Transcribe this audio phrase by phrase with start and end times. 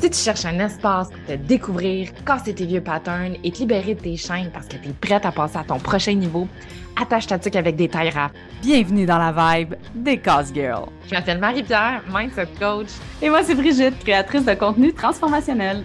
[0.00, 3.96] Si tu cherches un espace pour te découvrir, casser tes vieux patterns et te libérer
[3.96, 6.46] de tes chaînes parce que tu es prête à passer à ton prochain niveau,
[6.94, 8.30] attache ta tuque avec des tailles rap.
[8.62, 10.88] Bienvenue dans la vibe des Cause Girls.
[11.08, 12.86] Je m'appelle Marie-Pierre, mindset coach.
[13.20, 15.82] Et moi, c'est Brigitte, créatrice de contenu transformationnel.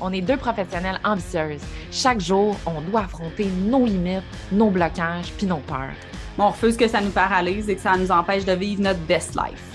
[0.00, 1.62] On est deux professionnelles ambitieuses.
[1.92, 5.94] Chaque jour, on doit affronter nos limites, nos blocages puis nos peurs.
[6.36, 9.36] on refuse que ça nous paralyse et que ça nous empêche de vivre notre best
[9.36, 9.71] life.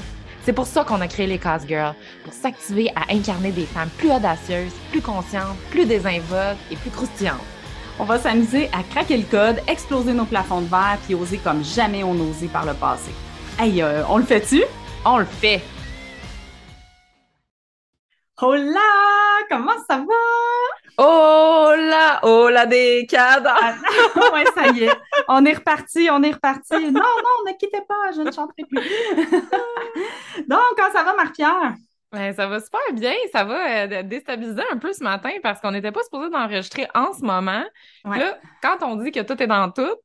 [0.47, 1.93] C'est pour ça qu'on a créé les Cause Girls,
[2.23, 7.43] pour s'activer à incarner des femmes plus audacieuses, plus conscientes, plus désinvoltes et plus croustillantes.
[7.99, 11.65] On va s'amuser à craquer le code, exploser nos plafonds de verre puis oser comme
[11.65, 13.11] jamais on osé par le passé.
[13.59, 14.63] Hey, euh, on le fait-tu?
[15.03, 15.61] On le fait!
[18.39, 18.79] Hola!
[19.49, 20.99] Comment ça va?
[20.99, 23.49] Oh là, oh là des cadres!
[23.49, 23.73] Ah,
[24.33, 24.95] ouais, ça y est.
[25.27, 26.91] On est reparti, on est reparti.
[26.91, 28.79] Non, non, ne quittez pas, je ne chanterai plus.
[30.47, 31.73] Donc, quand ça va, Marc-Pierre?
[32.11, 33.15] Ben, ça va super bien.
[33.31, 37.13] Ça va euh, déstabiliser un peu ce matin parce qu'on n'était pas supposé d'enregistrer en
[37.13, 37.63] ce moment.
[38.05, 39.95] Là, quand on dit que tout est dans tout,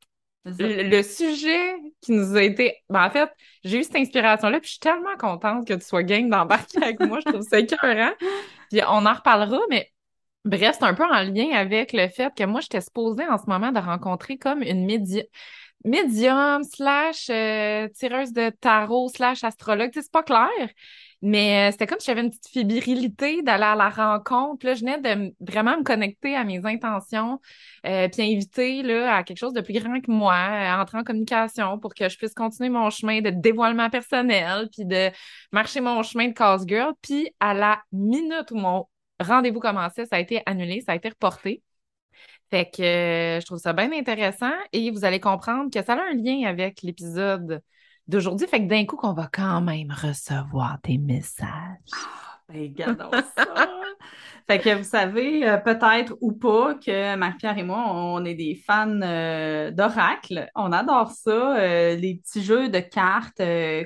[0.45, 2.77] le, sujet qui nous a été.
[2.89, 3.31] Ben, en fait,
[3.65, 7.01] j'ai eu cette inspiration-là, puis je suis tellement contente que tu sois game d'embarquer avec
[7.01, 7.21] moi.
[7.25, 8.13] Je trouve ça écœurant.
[8.71, 9.93] Puis on en reparlera, mais
[10.45, 13.45] Bref, c'est un peu en lien avec le fait que moi, j'étais supposée en ce
[13.47, 14.87] moment de rencontrer comme une
[15.85, 19.91] médium slash euh, tireuse de tarot slash astrologue.
[19.95, 20.49] c'est pas clair,
[21.23, 24.67] mais euh, c'était comme si j'avais une petite fébrilité d'aller à la rencontre.
[24.67, 27.41] Là, je venais de vraiment me connecter à mes intentions,
[27.87, 30.35] euh, puis inviter là, à quelque chose de plus grand que moi,
[30.81, 35.11] entrer en communication pour que je puisse continuer mon chemin de dévoilement personnel, puis de
[35.53, 36.93] marcher mon chemin de cause girl.
[37.03, 38.89] Puis à la minute où mon
[39.21, 41.63] rendez-vous commençait, ça a été annulé, ça a été reporté.
[42.51, 46.03] Fait que euh, je trouve ça bien intéressant et vous allez comprendre que ça a
[46.11, 47.63] un lien avec l'épisode
[48.13, 48.47] d'aujourd'hui.
[48.47, 51.49] Fait que d'un coup, qu'on va quand même recevoir des messages.
[51.93, 52.73] Ah, ben,
[53.37, 53.67] ça.
[54.47, 58.55] Fait que vous savez euh, peut-être ou pas que Marie-Pierre et moi, on est des
[58.55, 60.51] fans euh, d'oracle.
[60.57, 63.41] On adore ça, euh, les petits jeux de cartes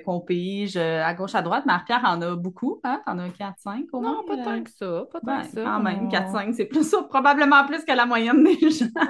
[0.04, 1.66] qu'on pige à gauche, à droite.
[1.66, 3.02] Marie-Pierre en a beaucoup, hein?
[3.04, 4.12] T'en as 4-5 au moins?
[4.12, 5.62] Non, pas tant que ça, pas tant ben, que ça.
[5.62, 8.86] Quand même, 4-5, c'est plus ça, probablement plus que la moyenne des gens.
[8.96, 9.06] Ah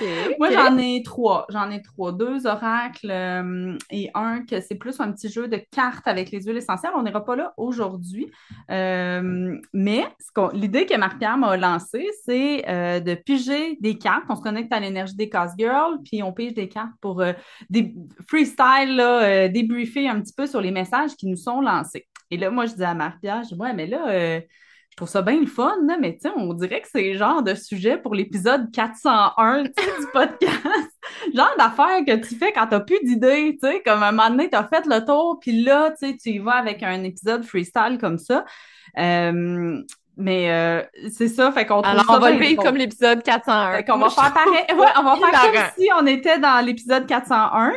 [0.38, 1.46] moi, j'en ai trois.
[1.50, 2.12] J'en ai trois.
[2.12, 3.10] Deux oracles
[3.90, 6.92] et un que c'est plus un petit jeu de cartes avec les huiles essentielles.
[6.96, 8.30] On n'ira pas là aujourd'hui.
[8.68, 10.06] mais l'idée
[10.52, 14.24] l'idée que Marc-Pierre m'a lancée, c'est euh, de piger des cartes.
[14.28, 17.32] On se connecte à l'énergie des Cause Girls, puis on pige des cartes pour euh,
[17.70, 17.94] des
[18.28, 22.08] freestyle, euh, débriefer un petit peu sur les messages qui nous sont lancés.
[22.30, 24.40] Et là, moi, je dis à Marc-Pierre, je dis, ouais, mais là,
[24.92, 27.42] je trouve ça bien le fun, mais tu sais, on dirait que c'est le genre
[27.42, 29.70] de sujet pour l'épisode 401 du
[30.12, 30.92] podcast.
[31.34, 34.48] genre d'affaires que tu fais quand t'as plus d'idées, tu sais, comme un moment donné,
[34.48, 38.44] t'as fait le tour, puis là, tu y vas avec un épisode freestyle comme ça.
[40.22, 43.76] Mais euh, c'est ça, fait qu'on Alors, on va le vivre comme l'épisode 401.
[43.76, 44.78] Fait qu'on va faire pareil.
[44.78, 47.72] Ouais, on va faire comme si on était dans l'épisode 401.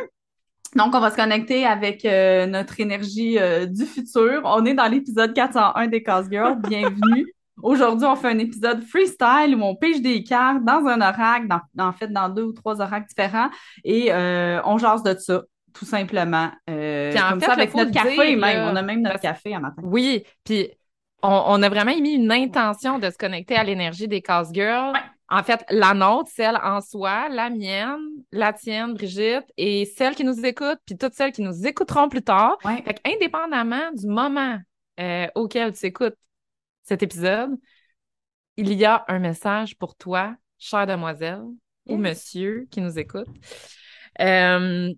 [0.76, 4.42] Donc, on va se connecter avec euh, notre énergie euh, du futur.
[4.44, 6.60] On est dans l'épisode 401 des Cause Girls.
[6.60, 7.32] Bienvenue.
[7.62, 11.88] Aujourd'hui, on fait un épisode freestyle où on pêche des cartes dans un oracle, dans,
[11.88, 13.48] en fait, dans deux ou trois oracles différents,
[13.82, 15.42] et on jase de ça
[15.76, 16.50] tout simplement.
[16.70, 18.72] Euh, comme ça, avec notre café même.
[18.72, 19.82] On a même notre café à matin.
[19.84, 20.70] Oui, puis
[21.22, 24.96] on, a vraiment mis une intention de se connecter à l'énergie des Cause Girls.
[25.28, 28.00] En fait, la nôtre, celle en soi, la mienne,
[28.30, 32.22] la tienne, Brigitte, et celle qui nous écoute, puis toutes celles qui nous écouteront plus
[32.22, 32.56] tard.
[32.62, 34.58] Fait indépendamment du moment
[35.00, 36.16] euh, auquel tu écoutes
[36.84, 37.50] cet épisode,
[38.56, 41.42] il y a un message pour toi, chère demoiselle
[41.86, 43.28] ou monsieur qui nous écoute.
[44.20, 44.92] Euh,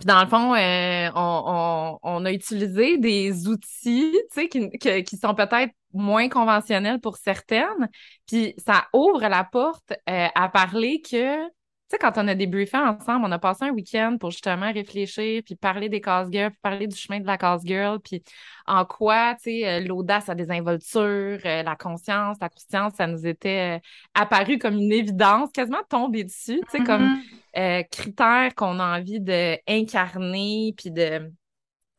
[0.00, 4.70] puis dans le fond, euh, on, a utilisé des outils, sais, qui,
[5.04, 7.90] qui sont peut-être moins conventionnels pour certaines.
[8.26, 11.46] Puis ça ouvre la porte euh, à parler que,
[11.90, 15.56] sais, quand on a débriefé ensemble, on a passé un week-end pour justement réfléchir, puis
[15.56, 18.22] parler des cause girls, puis parler du chemin de la cause girl, puis
[18.66, 23.80] en quoi, tu sais, euh, l'audace, la désinvolture, la conscience, la conscience, ça nous était
[24.14, 27.40] apparu comme une évidence, quasiment tombé dessus, tu sais, comme mm-hmm.
[27.56, 31.32] Euh, critères qu'on a envie d'incarner, puis de,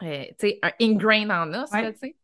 [0.02, 2.16] euh, tu sais, un ingrain en us, tu sais.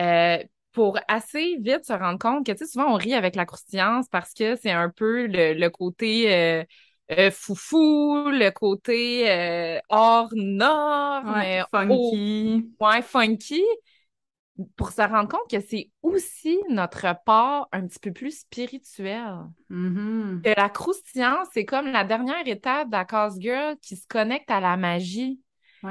[0.00, 3.46] Euh, pour assez vite se rendre compte que, tu sais, souvent on rit avec la
[3.46, 6.66] croustillance parce que c'est un peu le, côté
[7.30, 11.34] foufou, le côté hors norme,
[11.70, 12.70] funky.
[12.80, 13.62] ouais, funky
[14.76, 19.34] pour se rendre compte que c'est aussi notre part un petit peu plus spirituel.
[19.70, 20.42] Mm-hmm.
[20.42, 24.50] Que la croustillance, c'est comme la dernière étape de la cause girl qui se connecte
[24.50, 25.40] à la magie,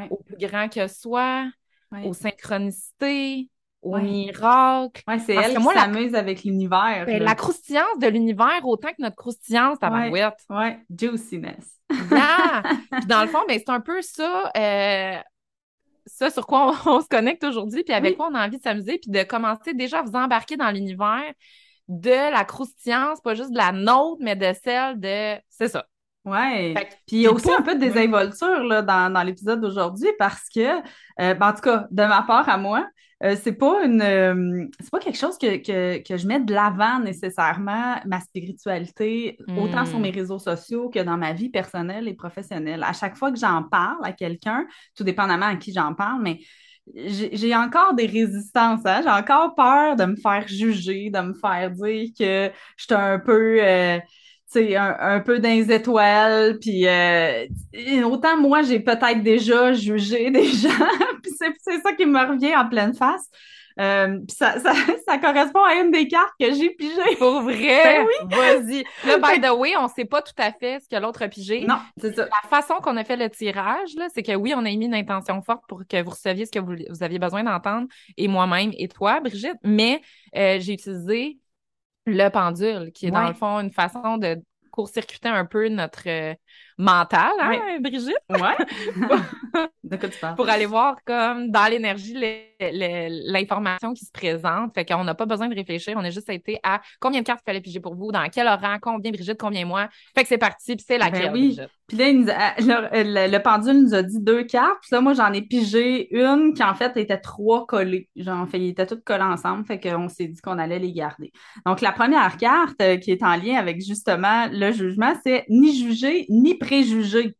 [0.09, 1.49] au plus grand que soi,
[2.03, 3.49] aux synchronicités,
[3.83, 5.01] au miracle.
[5.07, 7.03] Ouais, c'est elle qui s'amuse avec l'univers.
[7.05, 10.09] Ben, la croustillance de l'univers, autant que notre croustillance ta ouais,
[10.49, 11.79] ouais, juiciness.
[12.11, 12.63] yeah.
[13.07, 15.17] dans le fond, ben, c'est un peu ça, euh,
[16.05, 18.99] ça sur quoi on, se connecte aujourd'hui, puis avec quoi on a envie de s'amuser,
[18.99, 21.31] puis de commencer déjà à vous embarquer dans l'univers
[21.89, 25.35] de la croustillance, pas juste de la nôtre, mais de celle de...
[25.49, 25.85] C'est ça.
[26.25, 26.73] Ouais.
[27.05, 30.47] Puis il y a aussi un peu de désinvolture là, dans, dans l'épisode d'aujourd'hui parce
[30.53, 32.87] que, euh, ben, en tout cas, de ma part à moi,
[33.23, 36.53] euh, c'est pas une euh, c'est pas quelque chose que, que, que je mets de
[36.53, 40.15] l'avant nécessairement, ma spiritualité, autant sur mes hmm.
[40.15, 42.83] réseaux sociaux que dans ma vie personnelle et professionnelle.
[42.83, 44.65] À chaque fois que j'en parle à quelqu'un,
[44.95, 46.39] tout dépendamment à qui j'en parle, mais
[46.95, 49.01] j'ai encore des résistances, hein?
[49.03, 53.19] j'ai encore peur de me faire juger, de me faire dire que je suis un
[53.19, 53.61] peu
[54.53, 57.45] c'est un, un, peu dans les étoiles, puis euh,
[58.05, 60.69] autant moi, j'ai peut-être déjà jugé des gens,
[61.21, 63.29] puis c'est ça qui me revient en pleine face.
[63.79, 64.73] Euh, ça, ça,
[65.07, 67.15] ça, correspond à une des cartes que j'ai pigées.
[67.17, 67.55] Pour vrai?
[67.57, 68.35] Ben oui.
[68.35, 68.83] Vas-y.
[69.07, 71.65] Là, by the way, on sait pas tout à fait ce que l'autre a pigé.
[71.65, 72.25] Non, c'est ça.
[72.25, 74.93] La façon qu'on a fait le tirage, là, c'est que oui, on a mis une
[74.93, 78.71] intention forte pour que vous receviez ce que vous, vous aviez besoin d'entendre, et moi-même,
[78.77, 80.01] et toi, Brigitte, mais
[80.35, 81.39] euh, j'ai utilisé
[82.05, 84.41] le pendule, qui est dans le fond une façon de
[84.71, 86.35] court-circuiter un peu notre
[86.79, 88.17] euh, mental, hein, Brigitte?
[88.29, 88.57] Ouais.
[89.83, 90.35] de quoi tu parles?
[90.35, 92.15] Pour aller voir comme dans l'énergie
[92.59, 94.73] l'information qui se présente.
[94.73, 95.95] Fait qu'on n'a pas besoin de réfléchir.
[95.97, 98.47] On a juste été à combien de cartes il fallait piger pour vous, dans quel
[98.47, 99.89] horaire, combien Brigitte, combien moi.
[100.15, 101.59] Fait que c'est parti, puis c'est laquelle, ben oui.
[101.87, 104.79] Puis là, le, pendule nous a dit deux cartes.
[104.81, 108.09] Puis là, moi, j'en ai pigé une qui, en fait, était trois collées.
[108.15, 109.65] Genre, fait, ils étaient toutes collées ensemble.
[109.65, 111.31] Fait qu'on s'est dit qu'on allait les garder.
[111.65, 115.75] Donc, la première carte euh, qui est en lien avec, justement, le jugement, c'est ni
[115.75, 117.35] juger, ni préjugés.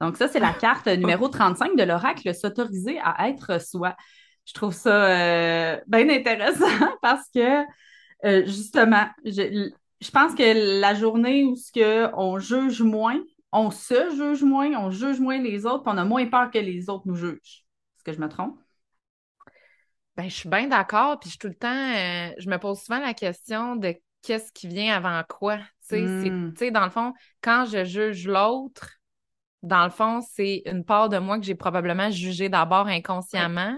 [0.00, 3.96] Donc, ça, c'est la carte numéro 35 de l'oracle, s'autoriser à être soi.
[4.44, 6.66] Je trouve ça euh, bien intéressant
[7.02, 7.62] parce que,
[8.24, 11.56] euh, justement, je, pense que la journée où
[12.14, 13.20] on juge moins,
[13.52, 16.88] on se juge moins, on juge moins les autres, on a moins peur que les
[16.90, 17.64] autres nous jugent.
[17.96, 18.58] Est-ce que je me trompe?
[20.16, 23.12] Ben, je suis bien d'accord, puis tout le temps, euh, je me pose souvent la
[23.12, 25.58] question de qu'est-ce qui vient avant quoi?
[25.90, 26.52] Hmm.
[26.52, 27.12] Tu sais, dans le fond,
[27.42, 28.96] quand je juge l'autre,
[29.62, 33.76] dans le fond, c'est une part de moi que j'ai probablement jugé d'abord inconsciemment.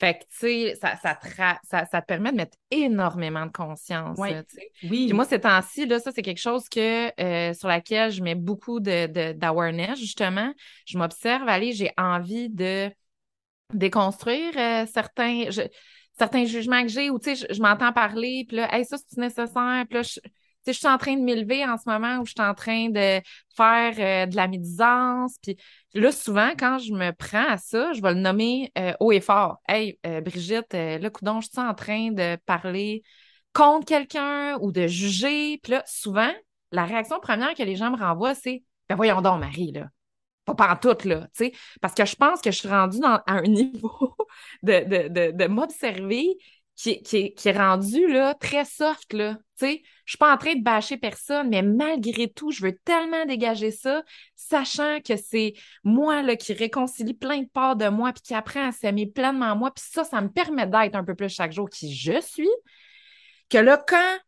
[0.00, 4.18] Fait que, tu sais, ça, ça, ça, te permet de mettre énormément de conscience.
[4.18, 4.32] Oui.
[4.80, 8.34] Puis moi, ces temps-ci, là, ça, c'est quelque chose que euh, sur laquelle je mets
[8.34, 10.52] beaucoup de, d'awareness, justement.
[10.84, 12.90] Je m'observe, allez, j'ai envie de
[13.72, 15.44] déconstruire euh, certains,
[16.18, 19.18] certains jugements que j'ai, ou tu sais, je, m'entends parler, puis là, hey, ça, c'est
[19.18, 20.18] nécessaire, puis là, je,
[20.72, 23.20] je suis en train de m'élever en ce moment où je suis en train de
[23.56, 25.36] faire euh, de la médisance.
[25.42, 25.56] Puis
[25.94, 29.20] là, souvent, quand je me prends à ça, je vais le nommer euh, haut et
[29.20, 29.58] fort.
[29.68, 33.02] Hey, euh, Brigitte, là, coudon, je suis en train de parler
[33.52, 35.58] contre quelqu'un ou de juger.
[35.62, 36.32] Puis là, souvent,
[36.72, 39.86] la réaction première que les gens me renvoient, c'est Ben voyons donc, Marie, là.
[40.44, 41.52] Pas pantoute, là, tu sais.
[41.80, 44.14] Parce que je pense que je suis rendue dans, à un niveau
[44.62, 46.36] de, de, de, de m'observer
[46.76, 49.12] qui, est rendu là, très soft.
[49.12, 49.38] Là.
[49.56, 53.24] sais, je suis pas en train de bâcher personne, mais malgré tout, je veux tellement
[53.26, 54.02] dégager ça,
[54.34, 55.54] sachant que c'est
[55.84, 59.56] moi là, qui réconcilie plein de parts de moi, puis qui apprend à s'aimer pleinement
[59.56, 59.72] moi.
[59.72, 62.48] Puis ça, ça me permet d'être un peu plus chaque jour qui je suis.
[63.48, 64.18] Que là, quand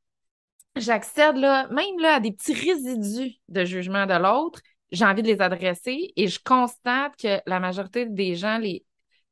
[0.76, 4.60] j'accède là, même là, à des petits résidus de jugement de l'autre,
[4.92, 8.84] j'ai envie de les adresser et je constate que la majorité des gens, les,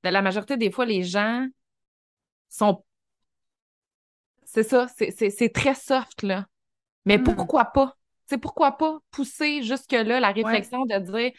[0.03, 1.47] la majorité des fois, les gens
[2.49, 2.85] sont
[4.55, 6.47] c'est ça, c'est très soft, là.
[7.07, 7.25] Mais hmm.
[7.25, 7.97] pourquoi pas?
[8.27, 11.33] C'est pourquoi pas pousser jusque-là la réflexion de dire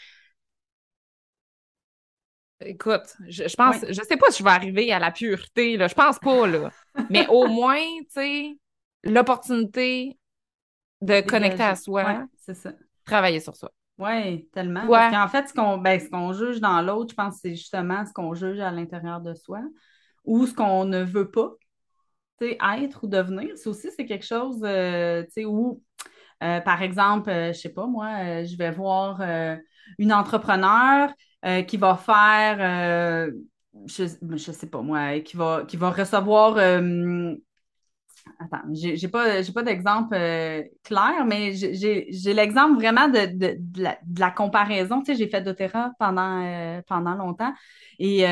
[2.59, 5.87] Écoute, je, pense, je sais pas si je vais arriver à la pureté, là.
[5.87, 6.71] Je pense pas, là.
[7.09, 8.57] Mais au moins, tu sais,
[9.03, 10.17] l'opportunité
[10.99, 12.25] de connecter à soi.
[12.37, 12.73] c'est ça.
[13.05, 13.71] Travailler sur soi.
[13.97, 14.85] Oui, tellement.
[14.87, 18.05] Parce qu'en fait, ce qu'on ben, qu'on juge dans l'autre, je pense que c'est justement
[18.05, 19.61] ce qu'on juge à l'intérieur de soi
[20.25, 21.53] ou ce qu'on ne veut pas
[22.41, 25.81] être ou devenir, c'est aussi c'est quelque chose euh, où,
[26.43, 29.21] euh, par exemple, euh, je sais pas, moi, je vais voir
[29.97, 31.13] une entrepreneur
[31.67, 33.29] qui va faire,
[33.87, 36.57] je, ne sais pas, moi, qui va, qui va recevoir.
[38.39, 40.15] Attends, j'ai pas, pas d'exemple
[40.83, 45.01] clair, mais j'ai l'exemple vraiment de, de, la, comparaison.
[45.01, 47.53] Tu sais, j'ai fait doTERRA pendant, pendant longtemps.
[47.99, 48.25] Et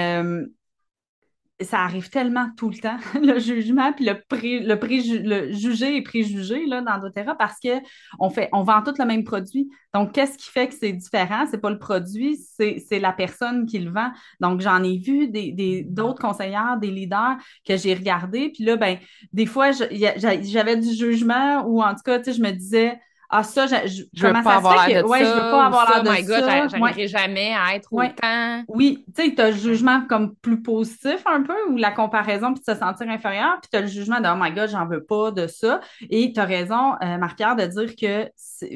[1.61, 6.01] ça arrive tellement tout le temps, le jugement, puis le, pré, le, le jugé et
[6.01, 9.69] préjugé là, dans doTERRA parce qu'on fait, on vend tous le même produit.
[9.93, 11.45] Donc, qu'est-ce qui fait que c'est différent?
[11.49, 14.11] C'est pas le produit, c'est la personne qui le vend.
[14.39, 18.49] Donc, j'en ai vu des, d'autres conseillères, des leaders que j'ai regardés.
[18.49, 18.97] Puis là, ben,
[19.31, 22.99] des fois, j'avais du jugement ou en tout cas, tu sais, je me disais,
[23.35, 25.25] ah, ça, je, je, je veux pas avoir l'air de ouais, ça.
[25.25, 26.67] je veux pas avoir l'air de my God, ça.
[26.67, 28.11] J'arriverai jamais à être ouais.
[28.11, 28.63] autant.
[28.67, 32.53] Oui, tu sais, tu as le jugement comme plus positif un peu, ou la comparaison,
[32.53, 34.85] puis de se sentir inférieur, puis tu as le jugement de, oh my God, j'en
[34.85, 35.81] veux pas de ça.
[36.11, 38.29] Et tu as raison, euh, Marc-Pierre, de dire que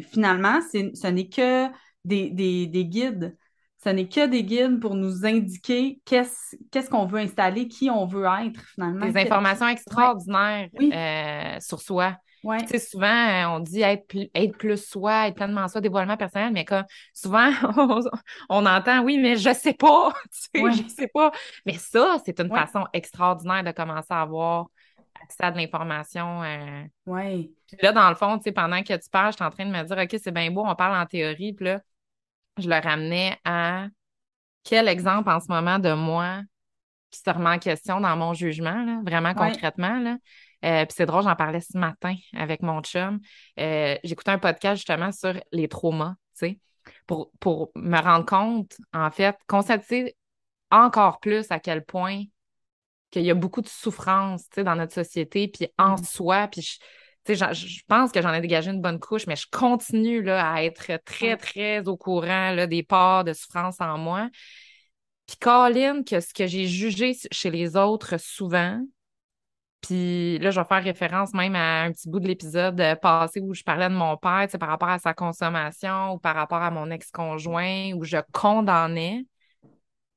[0.10, 1.68] finalement, ce n'est que
[2.04, 3.38] des, des, des guides.
[3.84, 8.26] Ce n'est que des guides pour nous indiquer qu'est-ce qu'on veut installer, qui on veut
[8.44, 9.06] être finalement.
[9.06, 12.16] Des informations extraordinaires euh, sur soi.
[12.44, 12.62] Ouais.
[12.62, 16.18] Tu sais, souvent, euh, on dit être plus, être plus soi, être pleinement soi, dévoilement
[16.18, 17.50] personnel, mais comme souvent,
[18.50, 20.14] on, entend oui, mais je sais pas,
[20.54, 21.32] tu sais, je sais pas.
[21.66, 24.68] Mais ça, c'est une façon extraordinaire de commencer à avoir
[25.22, 26.44] accès à de l'information.
[26.44, 26.84] Euh...
[27.06, 27.52] Oui.
[27.68, 29.66] Puis là, dans le fond, tu sais, pendant que tu parles, je suis en train
[29.66, 31.82] de me dire, OK, c'est bien beau, on parle en théorie, puis là,
[32.58, 33.88] je le ramenais à
[34.64, 36.42] quel exemple en ce moment de moi
[37.10, 40.00] qui se remet en question dans mon jugement, là, vraiment concrètement.
[40.00, 40.18] Là?
[40.66, 43.20] Euh, puis c'est drôle, j'en parlais ce matin avec mon chum.
[43.60, 46.60] Euh, J'écoutais un podcast justement sur les traumas, tu sais,
[47.06, 50.16] pour, pour me rendre compte, en fait, constater
[50.72, 52.24] encore plus à quel point
[53.12, 56.04] qu'il y a beaucoup de souffrance, tu sais, dans notre société, puis en mm.
[56.04, 60.22] soi, puis je, je pense que j'en ai dégagé une bonne couche, mais je continue
[60.22, 64.30] là, à être très, très au courant là, des parts de souffrance en moi.
[65.28, 68.82] Puis Colin, que ce que j'ai jugé chez les autres souvent,
[69.82, 73.40] puis là, je vais faire référence même à un petit bout de l'épisode euh, passé
[73.40, 76.72] où je parlais de mon père, par rapport à sa consommation ou par rapport à
[76.72, 79.26] mon ex-conjoint, où je condamnais.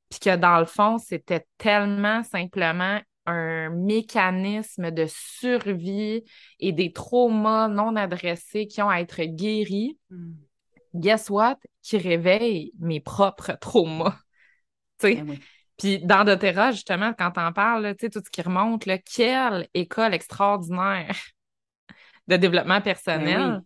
[0.08, 6.24] Puis que dans le fond, c'était tellement simplement un mécanisme de survie
[6.58, 9.98] et des traumas non adressés qui ont à être guéris.
[10.08, 10.32] Hmm.
[10.94, 11.58] Guess what?
[11.82, 14.16] Qui réveillent mes propres traumas.
[14.98, 15.22] Tu sais?
[15.22, 15.38] Ben
[15.80, 19.66] puis dans doTERRA, justement, quand on parle, tu sais, tout ce qui remonte, là, quelle
[19.74, 21.16] école extraordinaire
[22.28, 23.62] de développement personnel.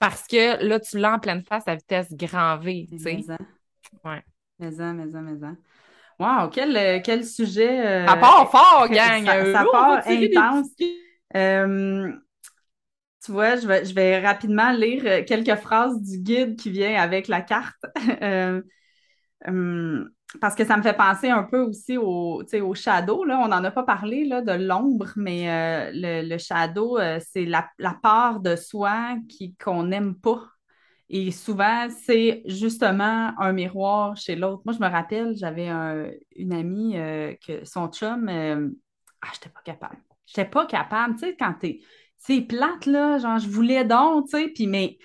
[0.00, 3.20] Parce que là, tu l'as en pleine face à vitesse grand V, tu sais.
[4.04, 4.22] Ouais.
[4.58, 5.56] Maison, maison, maison.
[6.18, 7.86] Wow, quel, quel sujet.
[7.86, 9.24] Euh, ça part fort, gang!
[9.24, 10.70] Ça, ça part intense.
[11.36, 12.12] Euh,
[13.24, 17.00] tu vois, je vais, je vais rapidement lire euh, quelques phrases du guide qui vient
[17.00, 17.82] avec la carte.
[18.22, 18.62] euh,
[19.46, 20.10] hum,
[20.40, 23.24] parce que ça me fait penser un peu aussi au, au shadow.
[23.24, 23.38] Là.
[23.38, 25.90] On n'en a pas parlé là, de l'ombre, mais euh,
[26.22, 27.68] le, shadow, euh, c'est la,
[28.02, 29.16] part de soi
[29.62, 30.42] qu'on n'aime pas.
[31.08, 34.62] Et souvent, c'est justement un miroir chez l'autre.
[34.64, 35.68] Moi, je me rappelle, j'avais
[36.34, 39.96] une amie euh, que son chum, ah, j'étais pas capable.
[40.26, 41.14] J'étais pas capable.
[41.14, 41.80] Tu sais, quand t'es.
[42.16, 44.96] C'est plate, là, genre, je voulais donc, tu sais, puis mais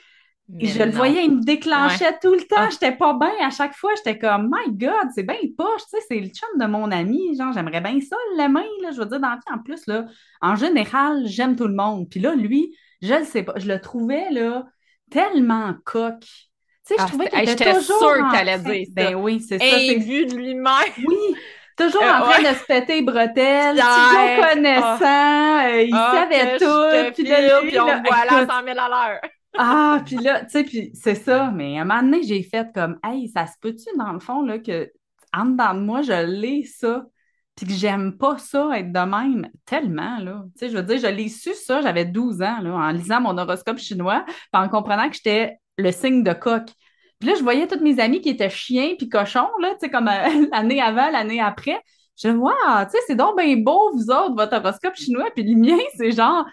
[0.57, 2.55] je le voyais, il me déclenchait tout le temps.
[2.57, 2.69] Ah.
[2.71, 3.91] J'étais pas bien à chaque fois.
[3.97, 7.35] J'étais comme, My God, c'est bien poche, tu sais, c'est le chum de mon ami.
[7.37, 8.91] Genre, j'aimerais bien ça, l'aimer, là.
[8.91, 10.05] Je veux dire, dans le en plus, là,
[10.41, 12.09] en général, j'aime tout le monde.
[12.09, 14.65] Puis là, lui, je le sais pas, je le trouvais, là,
[15.11, 16.19] tellement coq.
[16.19, 16.27] Tu
[16.83, 18.93] sais, je ah, trouvais qu'il était toujours sûre que t'allais dire ça.
[18.95, 19.65] Ben oui, c'est ça.
[19.65, 21.05] Imbu de lui-même.
[21.05, 21.35] Oui,
[21.77, 27.13] toujours euh, en train de se péter bretelles, toujours connaissant, euh, il savait tout.
[27.13, 29.21] Puis, là, puis on voit là 100 000 à l'heure.
[29.57, 31.51] Ah, puis là, tu sais, puis c'est ça.
[31.51, 34.41] Mais à un moment donné, j'ai fait comme, hey, ça se peut-tu, dans le fond,
[34.43, 34.91] là, que
[35.33, 37.05] en dedans de moi, je l'ai ça,
[37.55, 40.43] puis que j'aime pas ça, être de même, tellement, là.
[40.57, 43.21] Tu sais, je veux dire, je l'ai su ça, j'avais 12 ans, là, en lisant
[43.21, 46.63] mon horoscope chinois, puis en comprenant que j'étais le signe de coq.
[47.19, 49.89] Puis là, je voyais toutes mes amies qui étaient chiens puis cochons, là, tu sais,
[49.89, 51.79] comme euh, l'année avant, l'année après.
[52.21, 55.55] Je vois, tu sais, c'est donc bien beau, vous autres, votre horoscope chinois, puis le
[55.57, 56.45] mien, c'est genre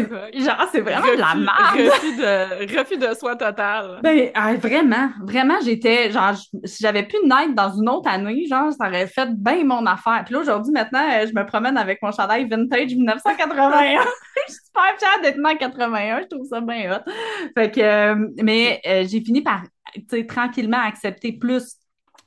[0.00, 1.92] genre, c'est vraiment de la merde.
[1.92, 4.00] Refus de, refus de soi total.
[4.02, 6.34] Ben, ah, vraiment, vraiment, j'étais, genre,
[6.64, 10.22] si j'avais pu naître dans une autre année, genre, ça aurait fait bien mon affaire.
[10.24, 14.02] Puis là, aujourd'hui, maintenant, euh, je me promène avec mon chandail vintage 1981.
[14.48, 17.10] je suis super fière d'être née en 81, je trouve ça bien hot.
[17.56, 19.62] Fait que, euh, mais euh, j'ai fini par,
[19.94, 21.76] tu sais, tranquillement accepter plus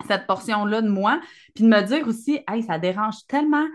[0.07, 1.19] cette portion-là de moi,
[1.53, 3.65] puis de me dire aussi, hey, ça dérange tellement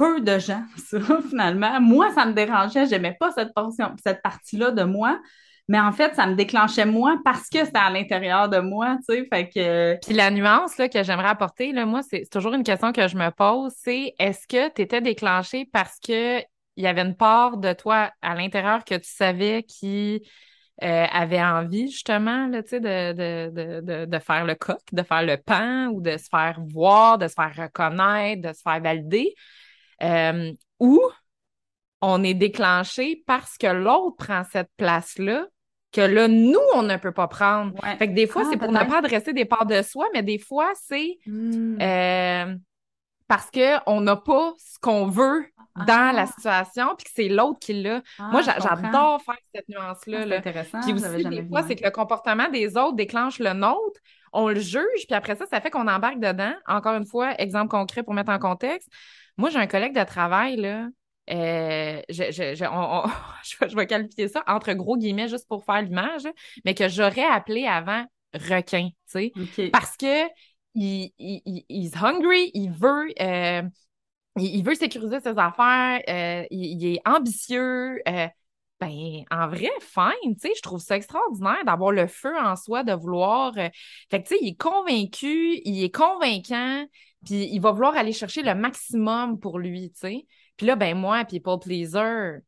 [0.00, 1.80] peu de gens, ça, finalement.
[1.80, 5.20] Moi, ça me dérangeait, j'aimais pas cette portion, cette partie-là de moi.
[5.68, 9.14] Mais en fait, ça me déclenchait moins parce que c'était à l'intérieur de moi, tu
[9.14, 10.04] sais, fait que...
[10.04, 13.16] Puis la nuance là, que j'aimerais apporter, là, moi, c'est toujours une question que je
[13.16, 17.58] me pose, c'est est-ce que tu étais déclenché parce que il y avait une part
[17.58, 20.26] de toi à l'intérieur que tu savais qui
[20.82, 22.78] euh, avait envie justement là, de,
[23.12, 27.18] de, de, de, faire le coq, de faire le pan ou de se faire voir,
[27.18, 29.34] de se faire reconnaître, de se faire valider,
[30.02, 31.00] euh, ou
[32.00, 35.46] on est déclenché parce que l'autre prend cette place-là
[35.92, 37.74] que là, nous, on ne peut pas prendre.
[37.98, 40.22] Fait que des fois, c'est ah, pour ne pas adresser des parts de soi, mais
[40.22, 41.80] des fois, c'est hmm.
[41.80, 42.54] euh,
[43.26, 45.44] parce qu'on n'a pas ce qu'on veut
[45.86, 46.26] dans la ah.
[46.26, 48.02] situation, puis que c'est l'autre qui l'a.
[48.18, 50.24] Ah, Moi, j'adore faire cette nuance-là.
[50.26, 50.80] c'est intéressant.
[50.80, 54.00] Puis aussi, des fois, c'est que le comportement des autres déclenche le nôtre,
[54.32, 56.54] on le juge, puis après ça, ça fait qu'on embarque dedans.
[56.66, 58.88] Encore une fois, exemple concret pour mettre en contexte.
[59.36, 60.88] Moi, j'ai un collègue de travail, là,
[61.30, 66.26] euh, je, je, je, vais qualifier ça entre gros guillemets juste pour faire l'image,
[66.64, 70.26] mais que j'aurais appelé avant requin, tu sais, parce que
[70.74, 73.62] il, il, il, hungry, il veut, euh,
[74.36, 78.00] il, veut sécuriser ses affaires, euh, il, est ambitieux.
[78.06, 82.84] ben, en vrai, fine, tu sais, je trouve ça extraordinaire d'avoir le feu en soi,
[82.84, 83.52] de vouloir.
[83.54, 83.72] fait
[84.10, 86.86] que, tu sais, il est convaincu, il est convaincant,
[87.24, 90.26] puis il va vouloir aller chercher le maximum pour lui, tu sais.
[90.56, 92.40] Puis là, ben moi, people pleaser.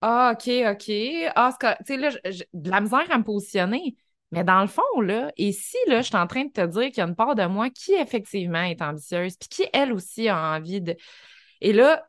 [0.00, 0.92] Ah, OK, OK.
[1.34, 2.10] Ah, tu sais, là,
[2.52, 3.96] de la misère à me positionner.
[4.32, 6.88] Mais dans le fond, là, et si, là, je suis en train de te dire
[6.88, 10.28] qu'il y a une part de moi qui, effectivement, est ambitieuse, puis qui, elle aussi,
[10.28, 10.96] a envie de...
[11.60, 12.04] Et là,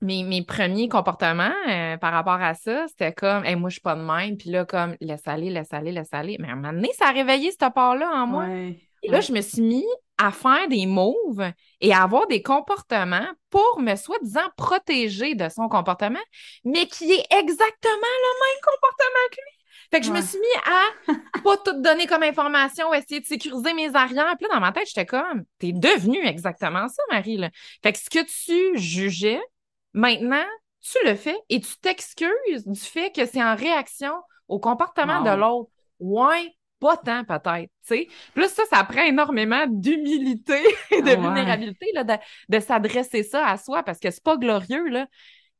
[0.00, 3.82] mes, mes premiers comportements euh, par rapport à ça, c'était comme, hey, moi, je suis
[3.82, 6.36] pas de même, puis là, comme, laisse aller, laisse aller, laisse aller.
[6.38, 8.46] Mais à un moment donné, ça a réveillé cette part-là en moi.
[8.48, 9.86] et là, je me suis mis
[10.18, 15.68] à faire des moves et à avoir des comportements pour me soi-disant protéger de son
[15.68, 16.18] comportement,
[16.64, 19.58] mais qui est exactement le même comportement que lui.
[19.90, 23.72] Fait que je me suis mis à pas tout donner comme information, essayer de sécuriser
[23.72, 24.34] mes arrières.
[24.36, 27.38] Puis là, dans ma tête, j'étais comme, t'es devenu exactement ça, Marie.
[27.38, 27.50] Là.
[27.82, 29.40] Fait que ce que tu jugeais,
[29.94, 30.44] maintenant,
[30.80, 34.12] tu le fais et tu t'excuses du fait que c'est en réaction
[34.46, 35.70] au comportement de l'autre.
[36.00, 38.08] Ouais, pas tant peut-être, tu sais.
[38.34, 42.14] Plus ça, ça prend énormément d'humilité et de vulnérabilité là, de,
[42.48, 45.06] de s'adresser ça à soi parce que c'est pas glorieux, là.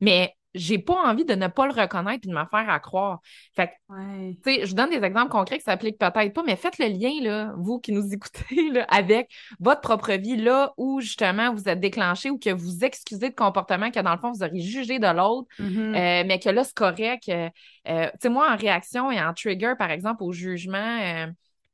[0.00, 3.20] Mais j'ai pas envie de ne pas le reconnaître et de me faire à croire.
[3.54, 6.78] Fait que, tu sais, je donne des exemples concrets qui s'appliquent peut-être pas, mais faites
[6.78, 11.52] le lien, là, vous qui nous écoutez, là, avec votre propre vie, là où justement
[11.52, 14.62] vous êtes déclenché ou que vous excusez de comportement que dans le fond vous auriez
[14.62, 15.94] jugé de l'autre, mm-hmm.
[15.94, 17.28] euh, mais que là c'est correct.
[17.28, 17.50] Euh,
[17.88, 21.26] euh, tu sais, moi en réaction et en trigger, par exemple, au jugement,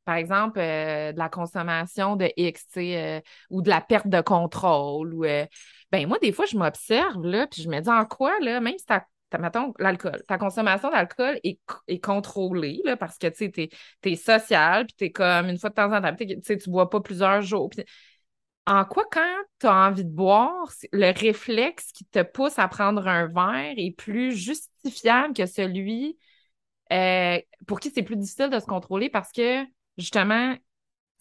[0.04, 5.14] par exemple, de la consommation de X, tu sais, ou de la perte de contrôle,
[5.14, 5.24] ou
[5.94, 8.76] ben moi, des fois, je m'observe, là, puis je me dis en quoi, là, même
[8.76, 9.06] si ta,
[9.78, 13.68] l'alcool, ta consommation d'alcool est, est, contrôlée, là, parce que, tu sais, t'es,
[14.02, 16.90] es social, puis t'es comme, une fois de temps en temps, tu sais, tu bois
[16.90, 17.70] pas plusieurs jours.
[18.66, 23.06] en quoi, quand tu as envie de boire, le réflexe qui te pousse à prendre
[23.06, 26.18] un verre est plus justifiable que celui
[26.92, 29.64] euh, pour qui c'est plus difficile de se contrôler parce que,
[29.96, 30.56] justement,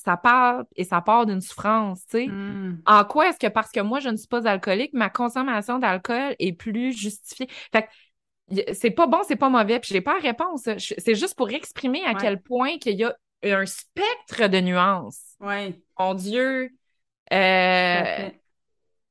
[0.03, 2.27] ça part et ça part d'une souffrance, tu sais.
[2.27, 2.81] Hmm.
[2.85, 6.35] En quoi est-ce que parce que moi, je ne suis pas alcoolique, ma consommation d'alcool
[6.39, 7.47] est plus justifiée?
[7.71, 10.63] Fait que c'est pas bon, c'est pas mauvais, puis j'ai pas la réponse.
[10.77, 15.35] C'est juste pour exprimer à quel point qu'il y a un spectre de nuances.
[15.39, 15.81] Oui.
[15.97, 16.69] Mon Dieu.
[17.31, 18.29] Euh,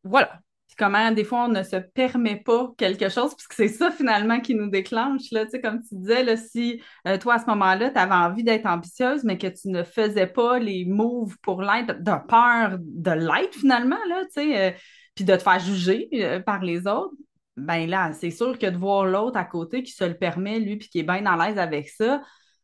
[0.05, 0.43] voilà
[0.79, 4.55] comment des fois on ne se permet pas quelque chose, puisque c'est ça finalement qui
[4.55, 5.31] nous déclenche.
[5.31, 8.67] Là, comme tu disais, là, si euh, toi à ce moment-là, tu avais envie d'être
[8.67, 13.55] ambitieuse, mais que tu ne faisais pas les moves pour l'être, de peur de l'être
[13.55, 14.71] finalement, là, euh,
[15.15, 17.15] puis de te faire juger euh, par les autres,
[17.57, 20.77] ben là, c'est sûr que de voir l'autre à côté qui se le permet, lui,
[20.77, 22.23] puis qui est bien à l'aise avec ça,